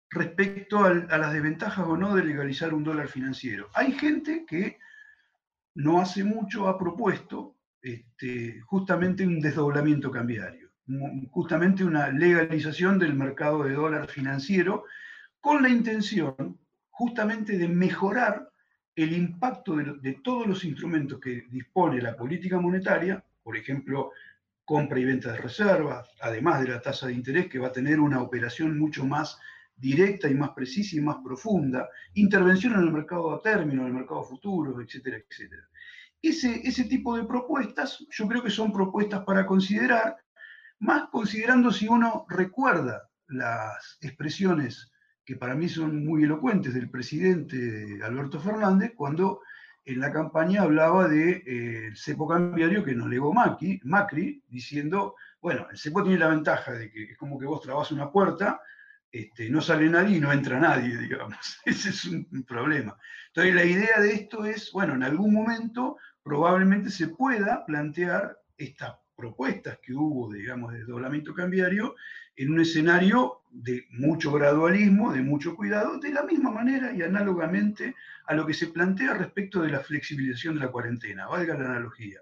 [0.09, 3.69] respecto a las desventajas o no de legalizar un dólar financiero.
[3.73, 4.77] Hay gente que
[5.75, 10.69] no hace mucho ha propuesto este, justamente un desdoblamiento cambiario,
[11.31, 14.85] justamente una legalización del mercado de dólar financiero
[15.41, 16.59] con la intención
[16.89, 18.49] justamente de mejorar
[18.95, 24.11] el impacto de, todos los instrumentos que dispone la política monetaria, por ejemplo,
[24.65, 27.99] compra y venta de reservas, además de la tasa de interés que va a tener
[27.99, 29.37] una operación mucho más
[29.75, 33.93] directa y más precisa y más profunda, intervención en el mercado a término, en el
[33.93, 35.63] mercado futuro, etcétera, etcétera.
[36.21, 40.15] Ese, ese tipo de propuestas yo creo que son propuestas para considerar,
[40.79, 44.89] más considerando si uno recuerda las expresiones
[45.25, 49.41] que para mí son muy elocuentes del presidente Alberto Fernández, cuando
[49.85, 55.15] en la campaña hablaba del de, eh, cepo cambiario que nos legó Macri, Macri, diciendo,
[55.41, 58.61] bueno, el cepo tiene la ventaja de que es como que vos trabas una puerta,
[59.11, 61.59] este, no sale nadie y no entra nadie, digamos.
[61.65, 62.97] Ese es un, problema.
[63.27, 68.95] Entonces la idea de esto es, bueno, en algún momento probablemente se pueda plantear estas
[69.15, 71.95] propuestas que hubo, digamos, de doblamiento cambiario
[72.35, 77.95] en un escenario de mucho gradualismo, de mucho cuidado, de la misma manera y análogamente
[78.25, 82.19] a lo que se plantea respecto de la flexibilización de la cuarentena, valga la analogía.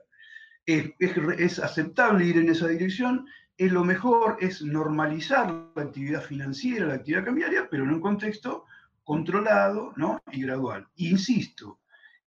[0.66, 3.26] Es, es, aceptable ir en esa dirección,
[3.58, 8.66] es lo mejor, es normalizar la actividad financiera, la actividad cambiaria, pero en un contexto
[9.04, 10.22] controlado ¿no?
[10.32, 10.88] y gradual.
[10.98, 11.80] Insisto,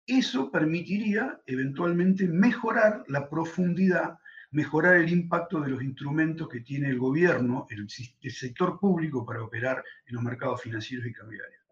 [0.06, 4.18] eso permitiría eventualmente mejorar la profundidad
[4.52, 7.88] mejorar el impacto de los instrumentos que tiene el gobierno, el,
[8.30, 11.62] sector público para operar en los mercados financieros y cambiarios.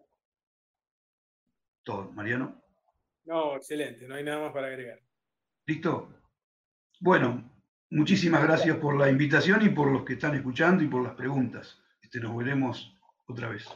[1.82, 2.62] Todo, Mariano.
[3.24, 5.00] No, excelente, no hay nada más para agregar.
[5.66, 6.12] ¿Listo?
[7.00, 7.50] Bueno,
[7.90, 11.80] muchísimas gracias por la invitación y por los que están escuchando y por las preguntas.
[12.02, 13.68] Este, nos veremos otra vez.